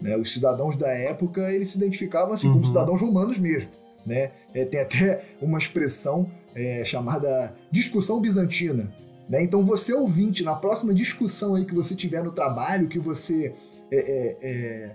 [0.00, 0.16] Né?
[0.16, 2.54] Os cidadãos da época eles se identificavam assim uhum.
[2.54, 3.70] como cidadãos romanos mesmo.
[4.04, 4.32] Né?
[4.52, 8.92] É, tem até uma expressão é, chamada discussão bizantina.
[9.28, 9.42] Né?
[9.42, 13.54] Então você ouvinte, na próxima discussão aí que você tiver no trabalho, que você
[13.90, 14.90] é, é, é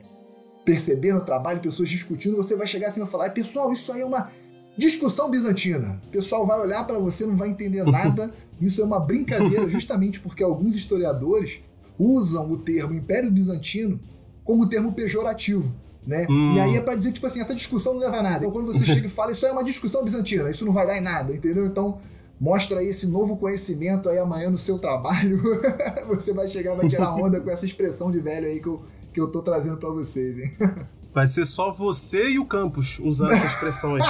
[0.63, 4.05] perceber no trabalho, pessoas discutindo, você vai chegar assim e falar, pessoal, isso aí é
[4.05, 4.29] uma
[4.77, 5.99] discussão bizantina.
[6.07, 8.31] O pessoal vai olhar para você, não vai entender nada,
[8.61, 11.59] Isso é uma brincadeira justamente porque alguns historiadores
[11.97, 13.99] usam o termo Império Bizantino
[14.43, 15.71] como termo pejorativo.
[16.05, 16.25] Né?
[16.29, 16.55] Hum.
[16.55, 18.37] E aí é para dizer, tipo assim, essa discussão não leva a nada.
[18.37, 20.97] Então quando você chega e fala, isso é uma discussão bizantina, isso não vai dar
[20.97, 21.65] em nada, entendeu?
[21.65, 21.99] Então
[22.39, 25.41] mostra aí esse novo conhecimento aí amanhã no seu trabalho.
[26.07, 28.81] você vai chegar, vai tirar onda com essa expressão de velho aí que eu,
[29.13, 30.53] que eu tô trazendo para vocês, hein?
[31.13, 34.01] Vai ser só você e o Campos usando essa expressão aí.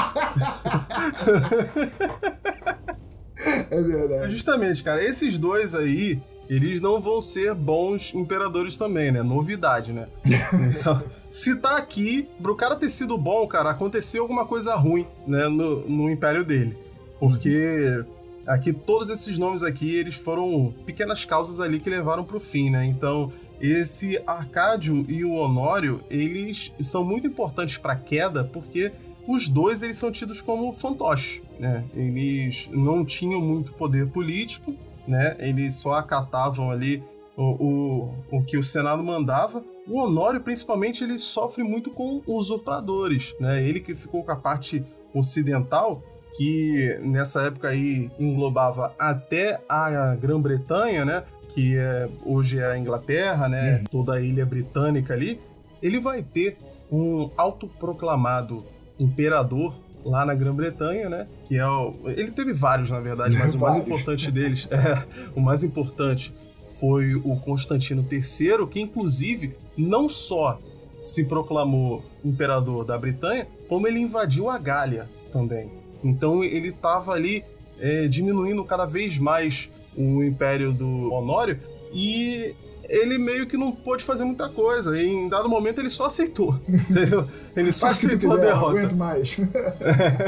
[3.45, 4.33] É verdade.
[4.33, 6.19] Justamente, cara, esses dois aí,
[6.49, 9.21] eles não vão ser bons imperadores também, né?
[9.21, 10.07] Novidade, né?
[10.69, 15.47] Então, se tá aqui, pro cara ter sido bom, cara, aconteceu alguma coisa ruim, né,
[15.47, 16.75] no, no império dele.
[17.19, 18.03] Porque
[18.47, 22.85] aqui, todos esses nomes aqui, eles foram pequenas causas ali que levaram pro fim, né?
[22.85, 23.31] Então,
[23.61, 28.91] esse Arcádio e o Honório, eles são muito importantes pra queda, porque
[29.29, 31.85] os dois eles são tidos como fantoches, né?
[31.93, 34.73] Eles não tinham muito poder político,
[35.07, 35.35] né?
[35.37, 37.03] Eles só acatavam ali
[37.37, 39.63] o, o, o que o Senado mandava.
[39.87, 43.63] O Honório, principalmente, ele sofre muito com usurpadores, né?
[43.63, 46.01] Ele que ficou com a parte ocidental,
[46.35, 51.23] que nessa época aí englobava até a Grã-Bretanha, né?
[51.49, 53.77] Que é, hoje é a Inglaterra, né?
[53.77, 53.83] Uhum.
[53.91, 55.39] Toda a ilha britânica ali.
[55.83, 56.57] Ele vai ter
[56.91, 58.65] um autoproclamado
[58.99, 59.73] imperador
[60.03, 61.27] lá na Grã-Bretanha, né?
[61.45, 61.93] Que é o...
[62.05, 65.03] Ele teve vários, na verdade, mas o mais importante deles, é,
[65.35, 66.33] o mais importante
[66.79, 70.59] foi o Constantino III, que inclusive não só
[71.01, 75.69] se proclamou imperador da Bretanha, como ele invadiu a Gália também.
[76.03, 77.43] Então ele estava ali
[77.79, 81.59] é, diminuindo cada vez mais o império do Honório
[81.93, 82.53] e
[82.89, 84.99] ele meio que não pôde fazer muita coisa.
[84.99, 86.59] E em dado momento ele só aceitou.
[86.67, 87.27] Entendeu?
[87.55, 88.73] Ele só Faz aceitou quiser, a derrota.
[88.73, 89.39] Não aguento mais.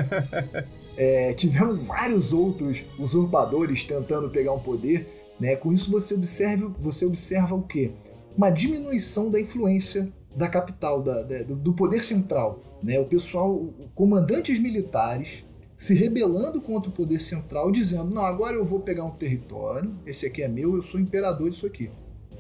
[0.96, 5.08] é, tivemos vários outros usurpadores tentando pegar um poder.
[5.40, 5.56] Né?
[5.56, 7.92] Com isso você observa, você observa o quê?
[8.38, 12.62] Uma diminuição da influência da capital, da, da, do poder central.
[12.82, 13.00] Né?
[13.00, 15.44] O pessoal, comandantes militares
[15.82, 20.28] se rebelando contra o poder central, dizendo: não, agora eu vou pegar um território, esse
[20.28, 21.90] aqui é meu, eu sou imperador disso aqui.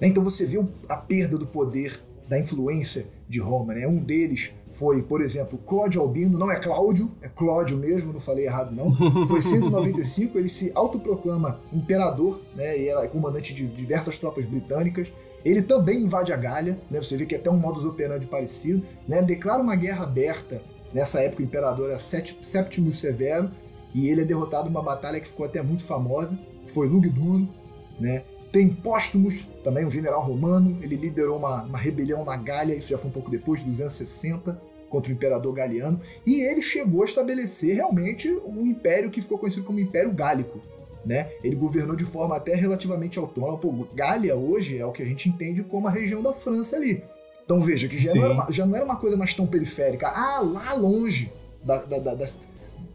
[0.01, 3.73] Então você vê a perda do poder, da influência de Roma.
[3.73, 3.87] Né?
[3.87, 8.45] Um deles foi, por exemplo, Cláudio Albino, não é Cláudio, é Cláudio mesmo, não falei
[8.45, 8.93] errado não.
[9.27, 15.11] Foi 195, ele se autoproclama imperador, né, e era comandante de diversas tropas britânicas.
[15.43, 18.83] Ele também invade a Gália, né, você vê que é até um modus operandi parecido,
[19.07, 20.61] né, declara uma guerra aberta.
[20.93, 23.51] Nessa época o imperador era Séptimo Severo,
[23.93, 27.47] e ele é derrotado numa batalha que ficou até muito famosa, que foi Lugdunum,
[27.99, 28.23] né?
[28.51, 32.97] Tem Póstumos, também um general romano, ele liderou uma, uma rebelião na Gália, isso já
[32.97, 37.75] foi um pouco depois, de 260, contra o imperador galiano, e ele chegou a estabelecer
[37.75, 40.59] realmente um império que ficou conhecido como Império Gálico.
[41.05, 41.31] Né?
[41.43, 43.57] Ele governou de forma até relativamente autônoma.
[43.57, 47.03] Pô, Gália hoje é o que a gente entende como a região da França ali.
[47.43, 50.09] Então veja que já, não era, uma, já não era uma coisa mais tão periférica.
[50.09, 51.31] Ah, lá longe
[51.63, 52.27] da, da, da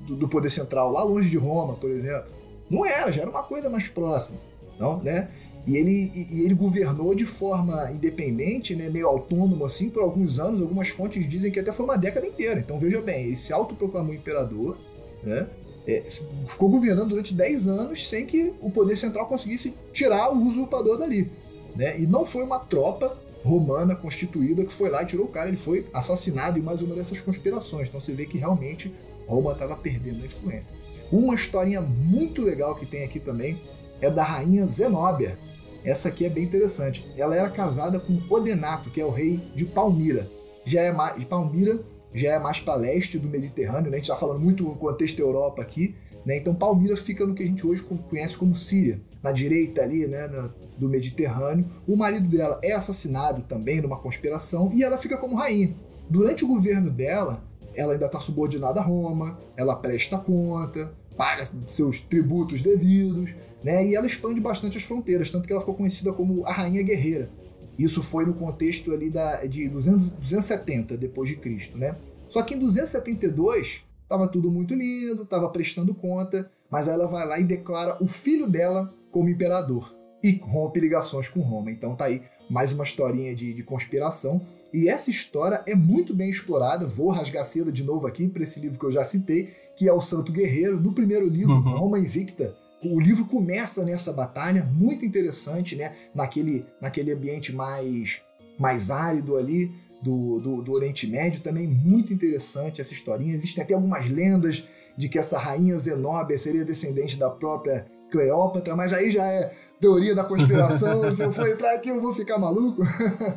[0.01, 2.27] do, do, poder central, lá longe de Roma, por exemplo.
[2.71, 4.39] Não era, já era uma coisa mais próxima.
[4.79, 5.29] Não, né?
[5.67, 10.63] E ele, e ele governou de forma independente, né, meio autônomo assim, por alguns anos.
[10.63, 12.61] Algumas fontes dizem que até foi uma década inteira.
[12.61, 14.79] Então veja bem, ele se autoproclamou imperador,
[15.25, 15.49] né,
[15.87, 16.05] é,
[16.47, 21.31] ficou governando durante 10 anos sem que o poder central conseguisse tirar o usurpador dali.
[21.75, 21.99] Né?
[22.01, 25.57] E não foi uma tropa romana constituída que foi lá e tirou o cara, ele
[25.57, 27.89] foi assassinado em mais uma dessas conspirações.
[27.89, 28.93] Então você vê que realmente
[29.27, 30.67] Roma estava perdendo a influência.
[31.11, 33.61] Uma historinha muito legal que tem aqui também
[34.01, 35.39] é da rainha Zenóbia,
[35.87, 37.07] essa aqui é bem interessante.
[37.17, 40.29] Ela era casada com Odenato, que é o rei de Palmira.
[40.65, 41.79] Já é mais, Palmira
[42.13, 43.99] já é mais para leste do Mediterrâneo, né?
[43.99, 46.37] A gente está falando muito no contexto Europa aqui, né?
[46.39, 50.29] Então Palmira fica no que a gente hoje conhece como Síria, na direita ali, né,
[50.77, 51.67] do Mediterrâneo.
[51.87, 55.73] O marido dela é assassinado também numa conspiração e ela fica como rainha.
[56.11, 57.45] Durante o governo dela,
[57.77, 63.87] ela ainda está subordinada a Roma, ela presta conta, paga seus tributos devidos, né?
[63.87, 67.31] E ela expande bastante as fronteiras, tanto que ela ficou conhecida como a Rainha Guerreira.
[67.79, 71.97] Isso foi no contexto ali da, de 200, 270 depois de Cristo, né?
[72.29, 77.39] Só que em 272 estava tudo muito lindo, estava prestando conta, mas ela vai lá
[77.39, 81.71] e declara o filho dela como imperador e rompe ligações com Roma.
[81.71, 84.41] Então tá aí mais uma historinha de, de conspiração.
[84.73, 86.87] E essa história é muito bem explorada.
[86.87, 89.93] Vou rasgar cedo de novo aqui para esse livro que eu já citei, que é
[89.93, 90.81] o Santo Guerreiro.
[90.81, 91.79] No primeiro livro, uhum.
[91.79, 95.95] Roma Invicta, o livro começa nessa batalha, muito interessante, né?
[96.15, 98.21] Naquele, naquele ambiente mais,
[98.59, 99.73] mais árido ali
[100.03, 103.35] do, do, do Oriente Médio, também muito interessante essa historinha.
[103.35, 104.67] Existem até algumas lendas
[104.97, 110.15] de que essa rainha Zenóbia seria descendente da própria Cleópatra, mas aí já é teoria
[110.15, 111.11] da conspiração.
[111.15, 112.83] se eu for entrar aqui, eu vou ficar maluco.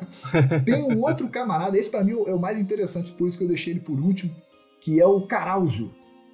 [0.64, 3.48] Tem um outro camarada, esse para mim é o mais interessante, por isso que eu
[3.48, 4.34] deixei ele por último,
[4.80, 5.92] que é o Caráusio.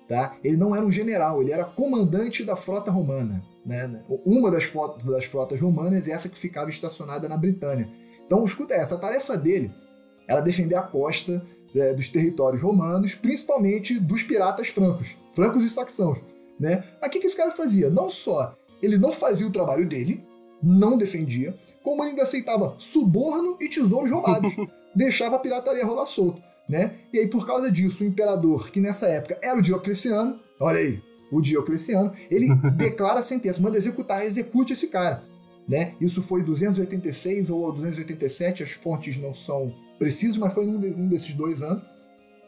[0.08, 0.38] Tá?
[0.44, 3.42] Ele não era um general, ele era comandante da frota romana.
[3.66, 4.04] Né?
[4.24, 7.90] Uma das, frotas, das frotas romanas, essa que ficava estacionada na Britânia.
[8.26, 9.72] Então, escuta essa, a tarefa dele
[10.28, 11.44] era defender a costa
[11.76, 16.20] é, dos territórios romanos, principalmente dos piratas francos, francos e saxãos.
[16.60, 16.84] Né?
[17.02, 17.90] Mas o que, que esse cara fazia?
[17.90, 20.24] Não só ele não fazia o trabalho dele,
[20.62, 24.56] não defendia, como ele ainda aceitava suborno e tesouros roubados,
[24.96, 26.96] deixava a pirataria rolar solto né?
[27.14, 31.02] E aí, por causa disso, o imperador, que nessa época era o Diocleciano, olha aí,
[31.32, 35.24] o Diocleciano, ele declara a sentença, manda executar, execute esse cara,
[35.68, 35.94] né?
[36.02, 41.34] Isso foi 286 ou 287, as fontes não são precisas, mas foi num, um desses
[41.34, 41.84] dois anos.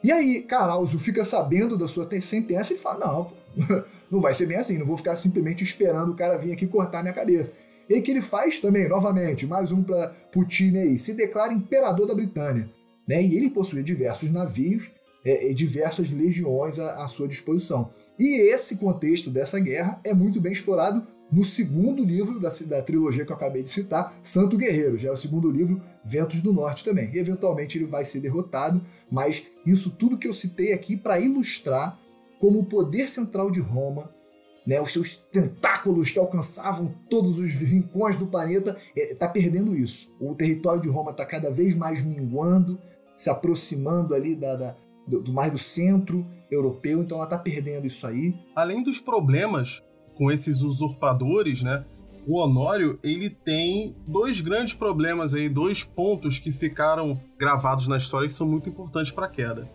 [0.03, 3.32] E aí, Carauso fica sabendo da sua sentença e fala: não,
[4.11, 7.01] não vai ser bem assim, não vou ficar simplesmente esperando o cara vir aqui cortar
[7.01, 7.51] minha cabeça.
[7.89, 11.53] E aí que ele faz também, novamente, mais um para o time aí, se declara
[11.53, 12.70] imperador da Britânia
[13.07, 13.23] né?
[13.23, 14.91] E ele possuía diversos navios
[15.23, 17.89] é, e diversas legiões à, à sua disposição.
[18.19, 23.25] E esse contexto dessa guerra é muito bem explorado no segundo livro da, da, trilogia
[23.25, 24.97] que eu acabei de citar, Santo Guerreiro.
[24.97, 27.09] Já é o segundo livro, Ventos do Norte também.
[27.13, 28.81] E eventualmente ele vai ser derrotado,
[29.11, 31.99] mas isso tudo que eu citei aqui para ilustrar
[32.39, 34.11] como o poder central de Roma,
[34.65, 40.13] né, os seus tentáculos que alcançavam todos os rincões do planeta, está é, perdendo isso.
[40.19, 42.79] O território de Roma está cada vez mais minguando,
[43.18, 44.76] se aproximando ali da, da
[45.07, 48.36] do, do, mais do centro europeu, então ela está perdendo isso aí.
[48.55, 49.84] Além dos problemas
[50.15, 51.86] com esses usurpadores, né?
[52.26, 58.28] O Honório, ele tem dois grandes problemas aí, dois pontos que ficaram gravados na história
[58.28, 59.70] que são muito importantes para a queda.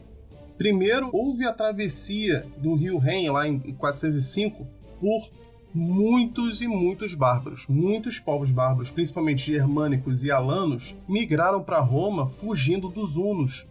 [0.59, 4.66] Primeiro, houve a travessia do rio Ren lá em 405
[5.01, 5.30] por
[5.74, 7.66] muitos e muitos bárbaros.
[7.66, 13.66] Muitos povos bárbaros, principalmente germânicos e alanos, migraram para Roma fugindo dos hunos.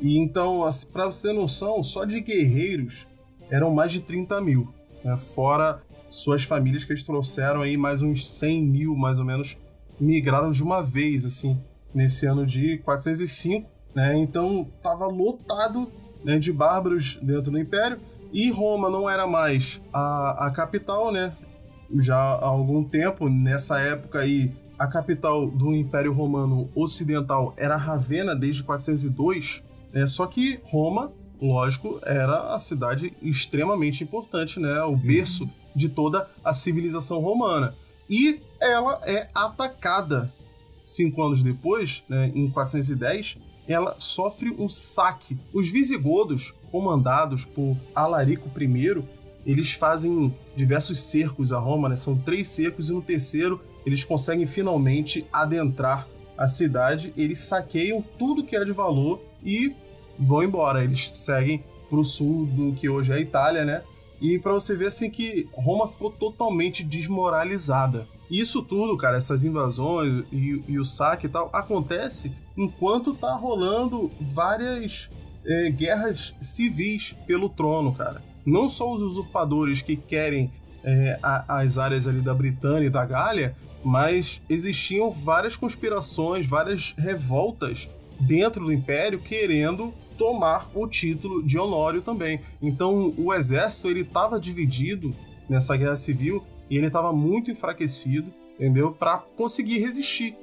[0.00, 3.06] E então, para você ter noção, só de guerreiros
[3.50, 4.72] eram mais de 30 mil,
[5.04, 5.16] né?
[5.16, 9.56] fora suas famílias que eles trouxeram aí mais uns 100 mil, mais ou menos,
[9.98, 11.60] migraram de uma vez, assim,
[11.94, 14.16] nesse ano de 405, né?
[14.16, 15.90] Então tava lotado
[16.24, 18.00] né, de bárbaros dentro do Império
[18.32, 21.36] e Roma não era mais a, a capital, né?
[21.98, 28.34] Já há algum tempo, nessa época aí, a capital do Império Romano Ocidental era Ravenna
[28.34, 29.62] desde 402,
[29.92, 30.06] né?
[30.06, 34.82] Só que Roma, lógico, era a cidade extremamente importante, né?
[34.82, 35.50] O berço uhum.
[35.74, 37.74] de toda a civilização romana.
[38.08, 40.32] E ela é atacada
[40.82, 43.36] cinco anos depois, né, em 410,
[43.68, 45.38] ela sofre um saque.
[45.52, 49.02] Os visigodos, comandados por Alarico I,
[49.44, 51.96] eles fazem diversos cercos a Roma, né?
[51.96, 56.06] São três cercos e no terceiro eles conseguem finalmente adentrar
[56.36, 57.12] a cidade.
[57.16, 59.74] Eles saqueiam tudo que é de valor e
[60.18, 60.84] vão embora.
[60.84, 63.82] Eles seguem para o sul do que hoje é a Itália, né?
[64.20, 68.06] E para você ver assim que Roma ficou totalmente desmoralizada.
[68.30, 74.10] Isso tudo, cara, essas invasões e, e o saque e tal, acontece enquanto tá rolando
[74.20, 75.10] várias
[75.44, 78.22] é, guerras civis pelo trono, cara.
[78.44, 80.50] Não só os usurpadores que querem
[80.82, 86.94] é, a, as áreas ali da Britânia e da Gália, mas existiam várias conspirações, várias
[86.96, 87.88] revoltas
[88.18, 92.40] dentro do Império querendo tomar o título de Honório também.
[92.60, 95.14] Então o exército ele estava dividido
[95.48, 98.92] nessa guerra civil e ele estava muito enfraquecido, entendeu?
[98.92, 100.36] Para conseguir resistir.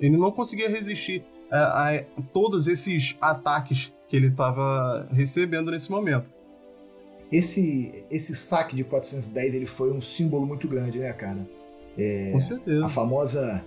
[0.00, 1.24] Ele não conseguia resistir
[1.58, 2.02] a, a
[2.32, 6.26] todos esses ataques que ele estava recebendo nesse momento.
[7.32, 11.46] Esse, esse saque de 410 ele foi um símbolo muito grande, né, cara?
[11.96, 12.84] É, Com certeza.
[12.84, 13.64] A famosa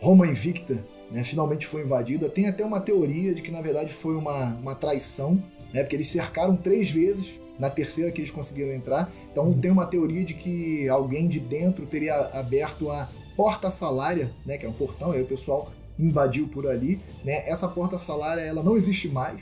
[0.00, 2.28] Roma Invicta né, finalmente foi invadida.
[2.28, 6.08] Tem até uma teoria de que, na verdade, foi uma, uma traição, né, porque eles
[6.08, 9.12] cercaram três vezes na terceira que eles conseguiram entrar.
[9.32, 14.58] Então tem uma teoria de que alguém de dentro teria aberto a porta salária, né,
[14.58, 17.48] que é um portão, aí o pessoal invadiu por ali, né?
[17.48, 19.40] Essa porta salária ela não existe mais,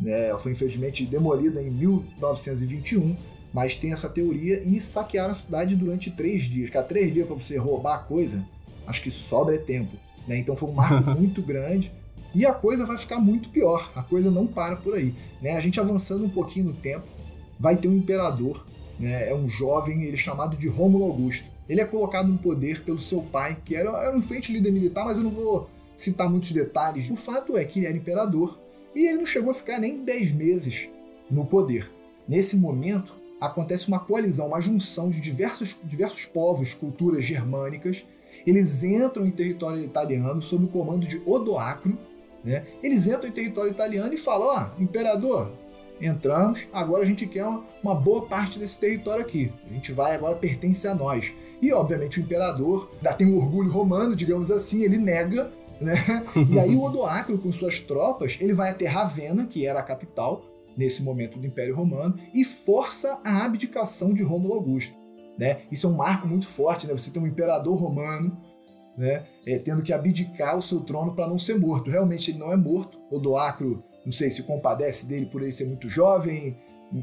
[0.00, 0.28] né?
[0.28, 3.16] Ela foi infelizmente demolida em 1921,
[3.52, 6.70] mas tem essa teoria e saquearam a cidade durante três dias.
[6.70, 8.44] Cara, três dias para você roubar a coisa,
[8.86, 9.96] acho que sobra é tempo,
[10.26, 10.38] né?
[10.38, 11.90] Então foi um marco muito grande.
[12.34, 15.14] E a coisa vai ficar muito pior, a coisa não para por aí.
[15.40, 15.56] Né?
[15.56, 17.06] A gente avançando um pouquinho no tempo,
[17.58, 18.66] vai ter um imperador,
[19.00, 19.30] né?
[19.30, 21.46] é um jovem, ele é chamado de Rômulo Augusto.
[21.66, 25.06] Ele é colocado no poder pelo seu pai, que era, era um frente líder militar,
[25.06, 27.10] mas eu não vou citar muitos detalhes.
[27.10, 28.58] O fato é que ele era imperador
[28.94, 30.88] e ele não chegou a ficar nem 10 meses
[31.30, 31.90] no poder.
[32.28, 38.04] Nesse momento, acontece uma coalizão, uma junção de diversos, diversos povos, culturas germânicas.
[38.46, 41.96] Eles entram em território italiano sob o comando de Odoacro.
[42.44, 42.64] Né?
[42.82, 45.52] Eles entram em território italiano e falam: Ó, oh, imperador,
[46.00, 49.52] entramos, agora a gente quer uma, uma, boa parte desse território aqui.
[49.68, 51.32] A gente vai agora pertence a nós.
[51.60, 55.50] E obviamente o imperador ainda tem um orgulho romano, digamos assim, ele nega,
[55.80, 55.94] né?
[56.50, 60.44] E aí o Odoacro com suas tropas, ele vai até Ravenna, que era a capital
[60.76, 64.94] nesse momento do Império Romano, e força a abdicação de Rômulo Augusto.
[65.38, 65.58] Né?
[65.70, 66.94] Isso é um marco muito forte, né?
[66.94, 68.36] Você tem um imperador romano,
[68.96, 69.26] né?
[69.46, 71.90] É, tendo que abdicar o seu trono para não ser morto.
[71.90, 72.98] Realmente ele não é morto.
[73.10, 76.56] Odoacro não sei, se compadece dele por ele ser muito jovem,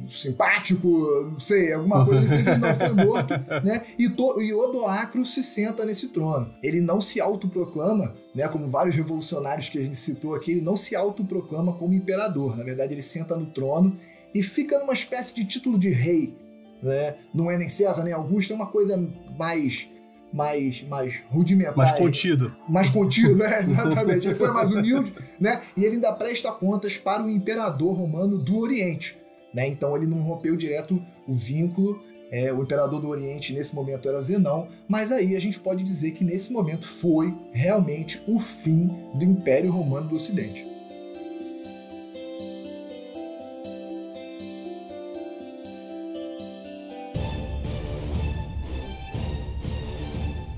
[0.07, 0.87] simpático,
[1.31, 3.85] não sei, alguma coisa ele fez, ele não foi morto, né?
[3.97, 6.53] E, to, e Odoacro se senta nesse trono.
[6.63, 8.47] Ele não se autoproclama, né?
[8.47, 12.57] Como vários revolucionários que a gente citou aqui, ele não se autoproclama como imperador.
[12.57, 13.97] Na verdade, ele senta no trono
[14.33, 16.33] e fica numa espécie de título de rei,
[16.81, 17.15] né?
[17.33, 18.97] Não é nem César nem Augusto, é uma coisa
[19.37, 19.87] mais
[20.31, 21.77] mais, mais rudimentar.
[21.77, 22.55] Mais contido.
[22.67, 23.59] Mais contido, né?
[23.61, 24.27] Exatamente.
[24.27, 25.61] Ele foi mais humilde, né?
[25.77, 29.15] E ele ainda presta contas para o imperador romano do Oriente.
[29.53, 29.67] Né?
[29.67, 32.01] Então ele não rompeu direto o vínculo.
[32.31, 36.11] É, o imperador do Oriente nesse momento era Zenão, mas aí a gente pode dizer
[36.11, 40.65] que nesse momento foi realmente o fim do Império Romano do Ocidente.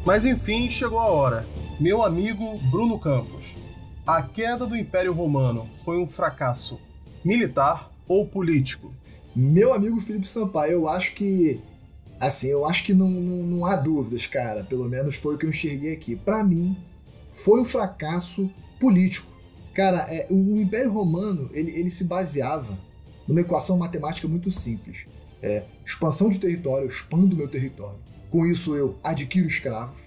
[0.05, 1.45] Mas enfim, chegou a hora.
[1.77, 3.53] Meu amigo Bruno Campos,
[4.07, 6.79] a queda do Império Romano foi um fracasso
[7.23, 8.93] militar ou político?
[9.35, 11.59] Meu amigo Felipe Sampaio, eu acho que.
[12.19, 14.63] Assim, eu acho que não, não, não há dúvidas, cara.
[14.63, 16.15] Pelo menos foi o que eu enxerguei aqui.
[16.15, 16.77] Para mim,
[17.31, 18.49] foi um fracasso
[18.79, 19.27] político.
[19.73, 22.77] Cara, é, o Império Romano ele, ele se baseava
[23.27, 25.05] numa equação matemática muito simples.
[25.41, 27.99] É, expansão de território, eu expando meu território
[28.35, 29.97] com isso eu adquiro escravos.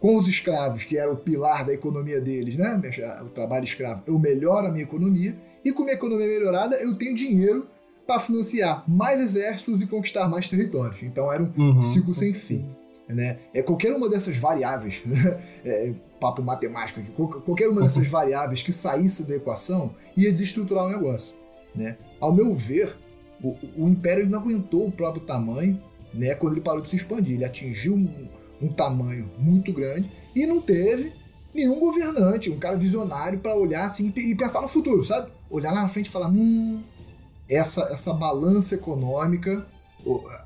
[0.00, 2.80] Com os escravos, que era o pilar da economia deles, né?
[3.22, 5.36] O trabalho escravo, eu melhoro a minha economia.
[5.64, 7.66] E com minha economia melhorada, eu tenho dinheiro
[8.06, 11.02] para financiar mais exércitos e conquistar mais territórios.
[11.02, 12.64] Então era um uhum, ciclo sem fim.
[13.06, 13.38] Né?
[13.54, 15.02] É, qualquer uma dessas variáveis,
[15.64, 20.88] é, papo matemático aqui, qualquer uma dessas variáveis que saísse da equação ia desestruturar o
[20.88, 21.36] negócio.
[21.74, 21.96] Né?
[22.20, 22.96] Ao meu ver,
[23.42, 25.80] o, o Império não aguentou o próprio tamanho
[26.12, 27.36] né, quando ele parou de se expandir.
[27.36, 28.28] Ele atingiu um,
[28.60, 31.12] um tamanho muito grande e não teve
[31.54, 35.30] nenhum governante, um cara visionário para olhar assim e pensar no futuro, sabe?
[35.50, 36.82] Olhar lá na frente e falar: hum,
[37.48, 39.66] essa, essa balança econômica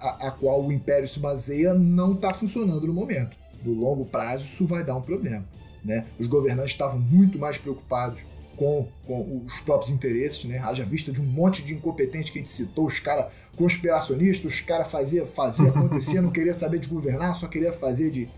[0.00, 3.36] a, a qual o império se baseia não está funcionando no momento.
[3.64, 5.44] No longo prazo, isso vai dar um problema.
[5.84, 6.06] Né?
[6.18, 8.22] Os governantes estavam muito mais preocupados
[8.56, 10.58] com, com os próprios interesses, né?
[10.58, 14.60] Haja vista de um monte de incompetente que a gente citou, os caras conspiracionistas, os
[14.60, 18.28] caras fazia, fazia acontecer, não queria saber de governar, só queria fazer de,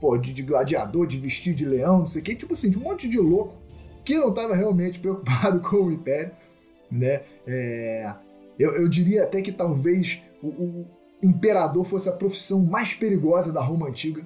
[0.00, 2.78] pô, de, de gladiador, de vestir de leão, não sei o quê, tipo assim, de
[2.78, 3.54] um monte de louco
[4.08, 6.32] que não estava realmente preocupado com o império,
[6.90, 7.20] né?
[7.46, 8.14] É,
[8.58, 10.86] eu, eu diria até que talvez o, o
[11.22, 14.22] imperador fosse a profissão mais perigosa da Roma antiga,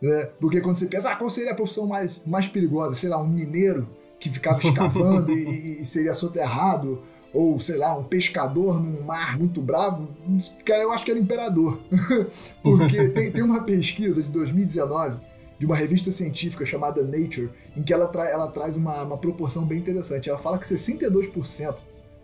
[0.00, 0.30] né?
[0.40, 2.94] Porque quando você pensa, ah, qual seria a profissão mais, mais perigosa?
[2.94, 3.86] Sei lá, um mineiro
[4.18, 9.60] que ficava escavando e, e, seria soterrado, ou sei lá, um pescador num mar muito
[9.60, 10.08] bravo,
[10.64, 11.78] cara, eu acho que era imperador.
[12.62, 15.18] Porque tem, tem uma pesquisa de 2019
[15.64, 19.64] de uma revista científica chamada Nature, em que ela, tra ela traz uma, uma proporção
[19.64, 20.28] bem interessante.
[20.28, 21.76] Ela fala que 62%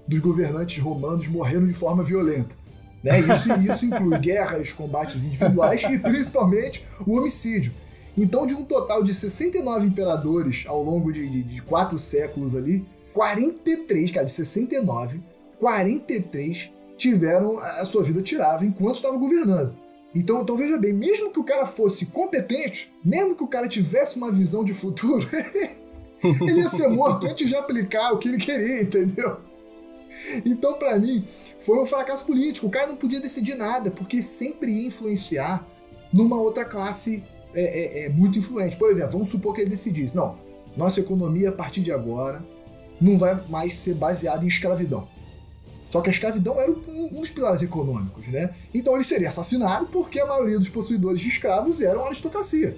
[0.07, 2.55] dos governantes romanos morreram de forma violenta.
[3.03, 3.19] Né?
[3.19, 7.73] Isso, isso inclui guerras, combates individuais e principalmente o homicídio.
[8.15, 12.85] Então, de um total de 69 imperadores ao longo de, de, de quatro séculos ali,
[13.15, 15.23] 43, cara, de 69,
[15.59, 19.75] 43 tiveram a sua vida tirada enquanto estava governando.
[20.15, 24.17] Então, então veja bem, mesmo que o cara fosse competente, mesmo que o cara tivesse
[24.17, 25.29] uma visão de futuro,
[26.43, 29.39] ele ia ser morto antes de aplicar o que ele queria, entendeu?
[30.45, 31.25] Então, para mim,
[31.61, 32.67] foi um fracasso político.
[32.67, 35.65] O cara não podia decidir nada, porque sempre ia influenciar
[36.13, 37.23] numa outra classe
[37.55, 38.77] é, é, é muito influente.
[38.77, 40.37] Por exemplo, vamos supor que ele decidisse: não,
[40.77, 42.45] nossa economia a partir de agora
[43.01, 45.09] não vai mais ser baseada em escravidão.
[45.91, 48.55] Só que a escravidão era um, um dos pilares econômicos, né?
[48.73, 52.77] Então ele seria assassinado porque a maioria dos possuidores de escravos eram aristocracia,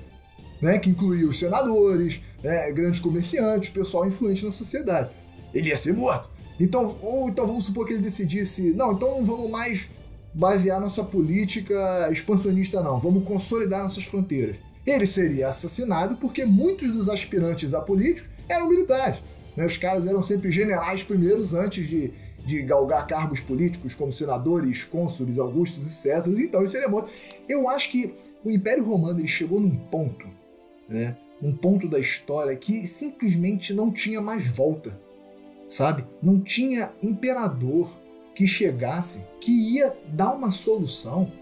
[0.60, 0.78] né?
[0.78, 2.72] Que incluía os senadores, né?
[2.72, 5.10] grandes comerciantes, pessoal influente na sociedade.
[5.52, 6.30] Ele ia ser morto.
[6.58, 9.90] Então, ou então vamos supor que ele decidisse, não, então não vamos mais
[10.32, 14.56] basear nossa política expansionista, não, vamos consolidar nossas fronteiras.
[14.86, 19.20] Ele seria assassinado porque muitos dos aspirantes a políticos eram militares.
[19.56, 19.64] Né?
[19.64, 22.12] Os caras eram sempre generais primeiros antes de,
[22.44, 27.10] de galgar cargos políticos como senadores, cônsules, augustos e césares, então ele seria morto.
[27.48, 28.14] Eu acho que
[28.44, 30.26] o Império Romano ele chegou num ponto,
[30.88, 31.16] né?
[31.40, 34.96] um ponto da história que simplesmente não tinha mais volta
[35.72, 36.04] sabe?
[36.22, 37.90] Não tinha imperador
[38.34, 41.32] que chegasse que ia dar uma solução.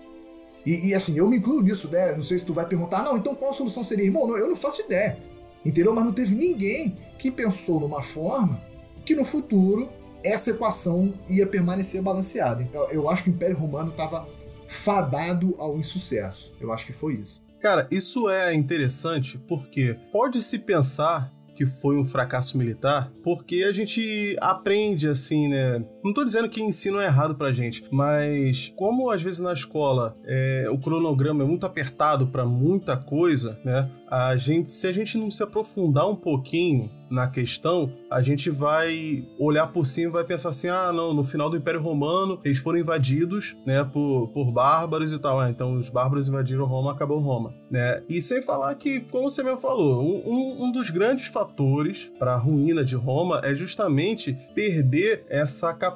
[0.64, 2.12] E, e, assim, eu me incluo nisso, né?
[2.12, 4.05] Não sei se tu vai perguntar, não, então qual a solução seria?
[4.05, 5.18] Irmão, não, eu não faço ideia.
[5.64, 5.92] Entendeu?
[5.92, 8.61] Mas não teve ninguém que pensou numa forma
[9.05, 9.90] que no futuro
[10.23, 12.62] essa equação ia permanecer balanceada.
[12.62, 14.29] Então eu acho que o Império Romano estava
[14.66, 16.55] fadado ao insucesso.
[16.61, 17.43] Eu acho que foi isso.
[17.61, 24.35] Cara, isso é interessante porque pode-se pensar que foi um fracasso militar, porque a gente
[24.41, 25.85] aprende assim, né?
[26.03, 30.14] Não tô dizendo que ensino é errado pra gente, mas como às vezes na escola
[30.24, 33.90] é, o cronograma é muito apertado para muita coisa, né?
[34.11, 39.24] A gente, se a gente não se aprofundar um pouquinho na questão, a gente vai
[39.38, 42.59] olhar por cima e vai pensar assim: ah, não, no final do Império Romano eles
[42.59, 45.38] foram invadidos, né, por, por bárbaros e tal.
[45.38, 48.03] Ah, então os bárbaros invadiram Roma, acabou Roma, né?
[48.09, 52.38] E sem falar que, como você mesmo falou, um, um dos grandes fatores para a
[52.38, 55.89] ruína de Roma é justamente perder essa capacidade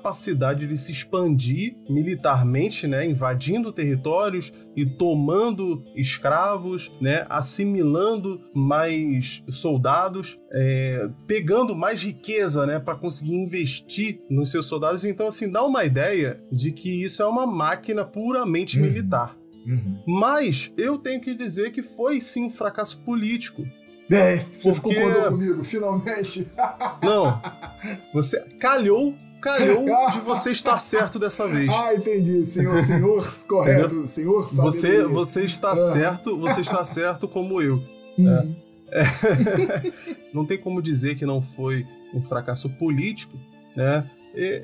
[0.67, 11.09] de se expandir militarmente, né, invadindo territórios e tomando escravos, né, assimilando mais soldados, é,
[11.27, 15.05] pegando mais riqueza, né, para conseguir investir nos seus soldados.
[15.05, 18.87] Então, assim, dá uma ideia de que isso é uma máquina puramente uhum.
[18.87, 19.37] militar.
[19.67, 20.03] Uhum.
[20.07, 23.65] Mas eu tenho que dizer que foi sim um fracasso político.
[24.11, 24.95] É, você porque...
[24.95, 26.47] concordou comigo, finalmente.
[27.03, 27.41] Não,
[28.13, 29.15] você calhou
[29.45, 31.69] calhou de você estar certo dessa vez.
[31.69, 32.47] Ah, entendi.
[32.47, 34.07] Senhor, senhor, correto.
[34.07, 35.77] Senhor, você, você está ah.
[35.77, 37.83] certo, você está certo como eu.
[38.19, 38.55] Hum.
[38.91, 39.01] É.
[39.03, 39.93] É.
[40.33, 41.85] não tem como dizer que não foi
[42.15, 43.37] um fracasso político,
[43.77, 44.05] né?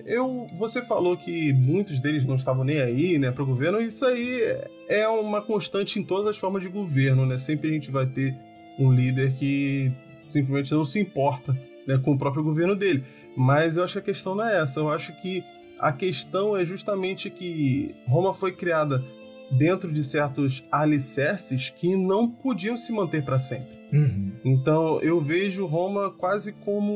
[0.05, 3.81] Eu, você falou que muitos deles não estavam nem aí, né, para o governo.
[3.81, 4.41] Isso aí
[4.89, 7.39] é uma constante em todas as formas de governo, né?
[7.39, 8.35] Sempre a gente vai ter
[8.81, 11.57] um líder que simplesmente não se importa
[11.87, 13.05] né, com o próprio governo dele.
[13.37, 14.81] Mas eu acho que a questão não é essa.
[14.81, 15.45] Eu acho que
[15.81, 19.03] A questão é justamente que Roma foi criada
[19.51, 23.81] dentro de certos alicerces que não podiam se manter para sempre.
[23.93, 24.31] Uhum.
[24.45, 26.95] Então eu vejo Roma quase como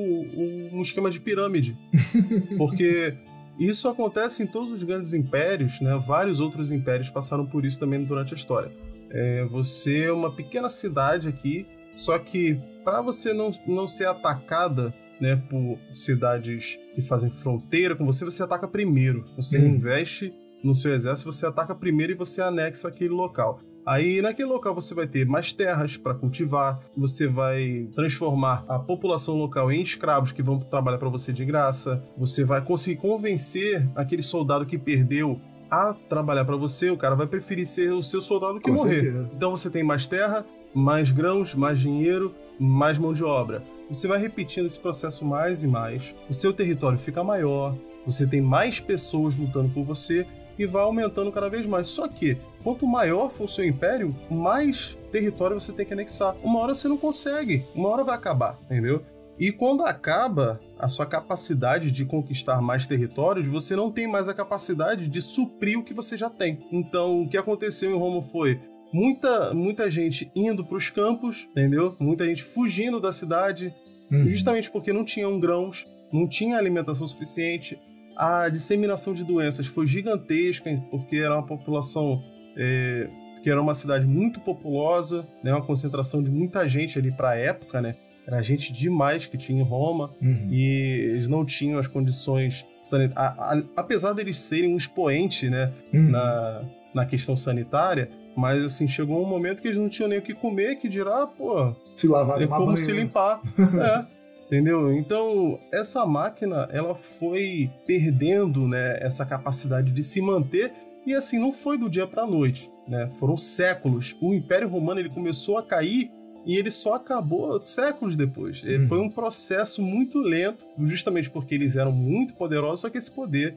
[0.70, 1.74] um esquema de pirâmide,
[2.56, 3.14] porque
[3.58, 6.00] isso acontece em todos os grandes impérios, né?
[6.06, 8.70] Vários outros impérios passaram por isso também durante a história.
[9.10, 11.66] É, você é uma pequena cidade aqui,
[11.96, 18.04] só que para você não, não ser atacada né, por cidades que fazem fronteira com
[18.04, 19.24] você, você ataca primeiro.
[19.36, 19.74] Você hum.
[19.74, 23.60] investe no seu exército, você ataca primeiro e você anexa aquele local.
[23.86, 29.36] Aí naquele local você vai ter mais terras para cultivar, você vai transformar a população
[29.36, 34.22] local em escravos que vão trabalhar para você de graça, você vai conseguir convencer aquele
[34.22, 35.38] soldado que perdeu
[35.70, 39.02] a trabalhar para você, o cara vai preferir ser o seu soldado que Com morrer.
[39.02, 39.30] Certeza.
[39.36, 43.62] Então você tem mais terra, mais grãos, mais dinheiro, mais mão de obra.
[43.88, 47.76] Você vai repetindo esse processo mais e mais, o seu território fica maior,
[48.06, 50.26] você tem mais pessoas lutando por você
[50.58, 51.86] e vai aumentando cada vez mais.
[51.86, 56.36] Só que, quanto maior for o seu império, mais território você tem que anexar.
[56.42, 59.02] Uma hora você não consegue, uma hora vai acabar, entendeu?
[59.38, 64.34] E quando acaba a sua capacidade de conquistar mais territórios, você não tem mais a
[64.34, 66.60] capacidade de suprir o que você já tem.
[66.70, 68.60] Então, o que aconteceu em Roma foi
[68.94, 71.96] muita, muita gente indo para os campos, entendeu?
[71.98, 73.74] Muita gente fugindo da cidade,
[74.10, 74.28] uhum.
[74.28, 77.78] justamente porque não tinham grãos, não tinha alimentação suficiente
[78.16, 82.22] a disseminação de doenças foi gigantesca, porque era uma população.
[82.56, 83.08] É,
[83.42, 87.34] que era uma cidade muito populosa, né, uma concentração de muita gente ali para a
[87.36, 87.94] época, né?
[88.26, 90.48] Era gente demais que tinha em Roma uhum.
[90.50, 93.66] e eles não tinham as condições sanitárias.
[93.76, 96.10] Apesar deles serem um expoente, né, uhum.
[96.10, 96.62] na,
[96.94, 100.34] na questão sanitária, mas assim, chegou um momento que eles não tinham nem o que
[100.34, 103.40] comer, que dirá, pô, se lavar, tem como banho, se limpar.
[103.58, 104.14] é.
[104.46, 104.92] Entendeu?
[104.92, 110.70] Então, essa máquina, ela foi perdendo, né, essa capacidade de se manter
[111.06, 113.10] e assim não foi do dia para noite, né?
[113.18, 114.16] Foram séculos.
[114.20, 116.10] O Império Romano ele começou a cair
[116.46, 118.62] e ele só acabou séculos depois.
[118.64, 118.86] Hum.
[118.88, 123.54] Foi um processo muito lento, justamente porque eles eram muito poderosos, só que esse poder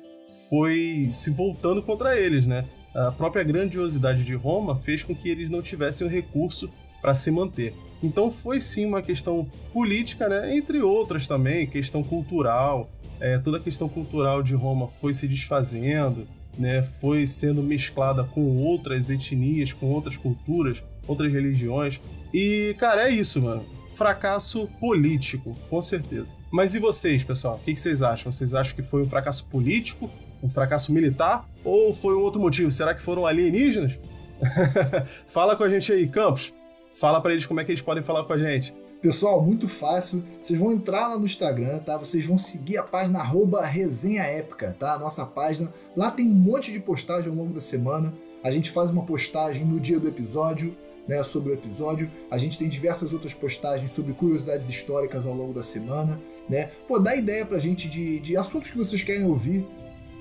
[0.49, 2.65] foi se voltando contra eles, né?
[2.97, 6.67] A própria grandiosidade de Roma fez com que eles não tivessem o recurso
[6.99, 7.75] para se manter.
[8.01, 10.57] Então foi sim uma questão política, né?
[10.57, 12.89] Entre outras também, questão cultural.
[13.19, 16.27] É, toda a questão cultural de Roma foi se desfazendo,
[16.57, 16.81] né?
[16.81, 22.01] Foi sendo mesclada com outras etnias, com outras culturas, outras religiões.
[22.33, 23.63] E, cara, é isso, mano.
[23.91, 26.33] Fracasso político, com certeza.
[26.49, 27.57] Mas e vocês, pessoal?
[27.57, 28.31] O que vocês acham?
[28.31, 30.09] Vocês acham que foi um fracasso político,
[30.41, 31.47] um fracasso militar?
[31.63, 32.71] Ou foi um outro motivo?
[32.71, 33.97] Será que foram alienígenas?
[35.27, 36.53] Fala com a gente aí, Campos.
[36.91, 38.73] Fala para eles como é que eles podem falar com a gente.
[39.01, 40.23] Pessoal, muito fácil.
[40.41, 41.97] Vocês vão entrar lá no Instagram, tá?
[41.97, 44.93] Vocês vão seguir a página arroba resenha épica, tá?
[44.93, 45.71] A nossa página.
[45.95, 48.11] Lá tem um monte de postagem ao longo da semana.
[48.43, 50.75] A gente faz uma postagem no dia do episódio,
[51.07, 51.21] né?
[51.23, 52.09] Sobre o episódio.
[52.31, 56.19] A gente tem diversas outras postagens sobre curiosidades históricas ao longo da semana,
[56.49, 56.71] né?
[56.87, 59.63] Pô, dá ideia pra gente de, de assuntos que vocês querem ouvir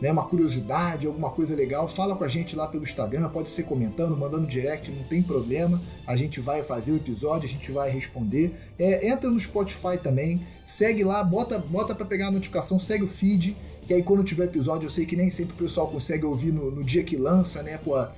[0.00, 3.62] né, uma curiosidade, alguma coisa legal, fala com a gente lá pelo Instagram, pode ser
[3.62, 5.80] comentando, mandando direct, não tem problema.
[6.06, 8.54] A gente vai fazer o episódio, a gente vai responder.
[8.78, 13.08] É, entra no Spotify também, segue lá, bota, bota para pegar a notificação, segue o
[13.08, 16.52] feed, que aí quando tiver episódio, eu sei que nem sempre o pessoal consegue ouvir
[16.52, 18.10] no, no dia que lança, né, por,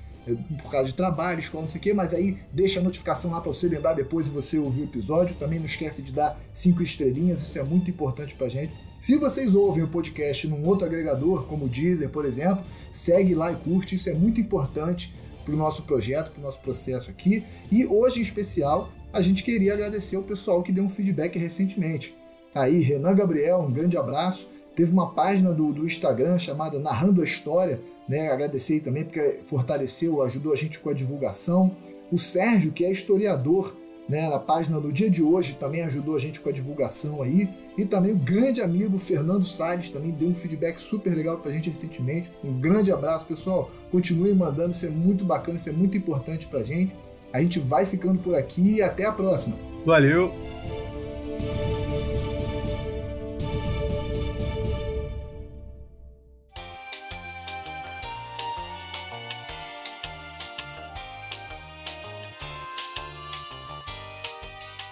[0.62, 3.40] por causa de trabalho, escola, não sei o quê, mas aí deixa a notificação lá
[3.40, 5.36] para você lembrar depois de você ouvir o episódio.
[5.36, 8.72] Também não esquece de dar cinco estrelinhas, isso é muito importante pra gente.
[9.00, 13.52] Se vocês ouvem o podcast num outro agregador, como o Deezer, por exemplo, segue lá
[13.52, 17.44] e curte, isso é muito importante para o nosso projeto, para o nosso processo aqui.
[17.70, 22.14] E hoje, em especial, a gente queria agradecer o pessoal que deu um feedback recentemente.
[22.52, 24.50] Aí, Renan Gabriel, um grande abraço.
[24.74, 28.30] Teve uma página do, do Instagram chamada Narrando a História, né?
[28.30, 31.74] Agradecer também porque fortaleceu, ajudou a gente com a divulgação.
[32.10, 33.76] O Sérgio, que é historiador,
[34.08, 37.48] né, na página do dia de hoje, também ajudou a gente com a divulgação aí.
[37.76, 41.70] E também o grande amigo Fernando Salles também deu um feedback super legal pra gente
[41.70, 42.30] recentemente.
[42.42, 43.70] Um grande abraço, pessoal.
[43.90, 46.94] Continue mandando, isso é muito bacana, isso é muito importante pra gente.
[47.32, 49.56] A gente vai ficando por aqui e até a próxima.
[49.84, 50.32] Valeu!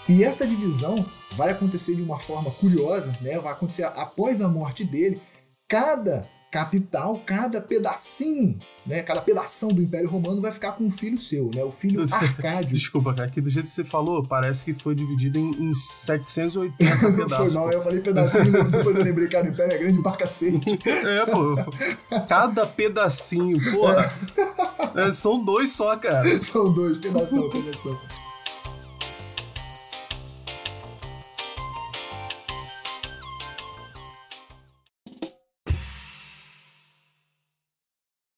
[0.09, 3.38] E essa divisão vai acontecer de uma forma curiosa, né?
[3.38, 5.20] Vai acontecer após a morte dele.
[5.68, 11.18] Cada capital, cada pedacinho, né, cada pedação do Império Romano vai ficar com um filho
[11.18, 12.74] seu, né, o filho Arcádio.
[12.74, 17.12] Desculpa, cara, que do jeito que você falou, parece que foi dividido em, em 780
[17.12, 17.52] pedaços.
[17.52, 20.78] Foi mal, eu falei pedacinho, depois eu lembrei, cara, o Império é grande pra cacete.
[20.88, 21.57] é, pô,
[22.26, 24.11] cada pedacinho, porra,
[24.94, 26.42] é, são dois só, cara.
[26.42, 27.98] são dois, pedação, pedação.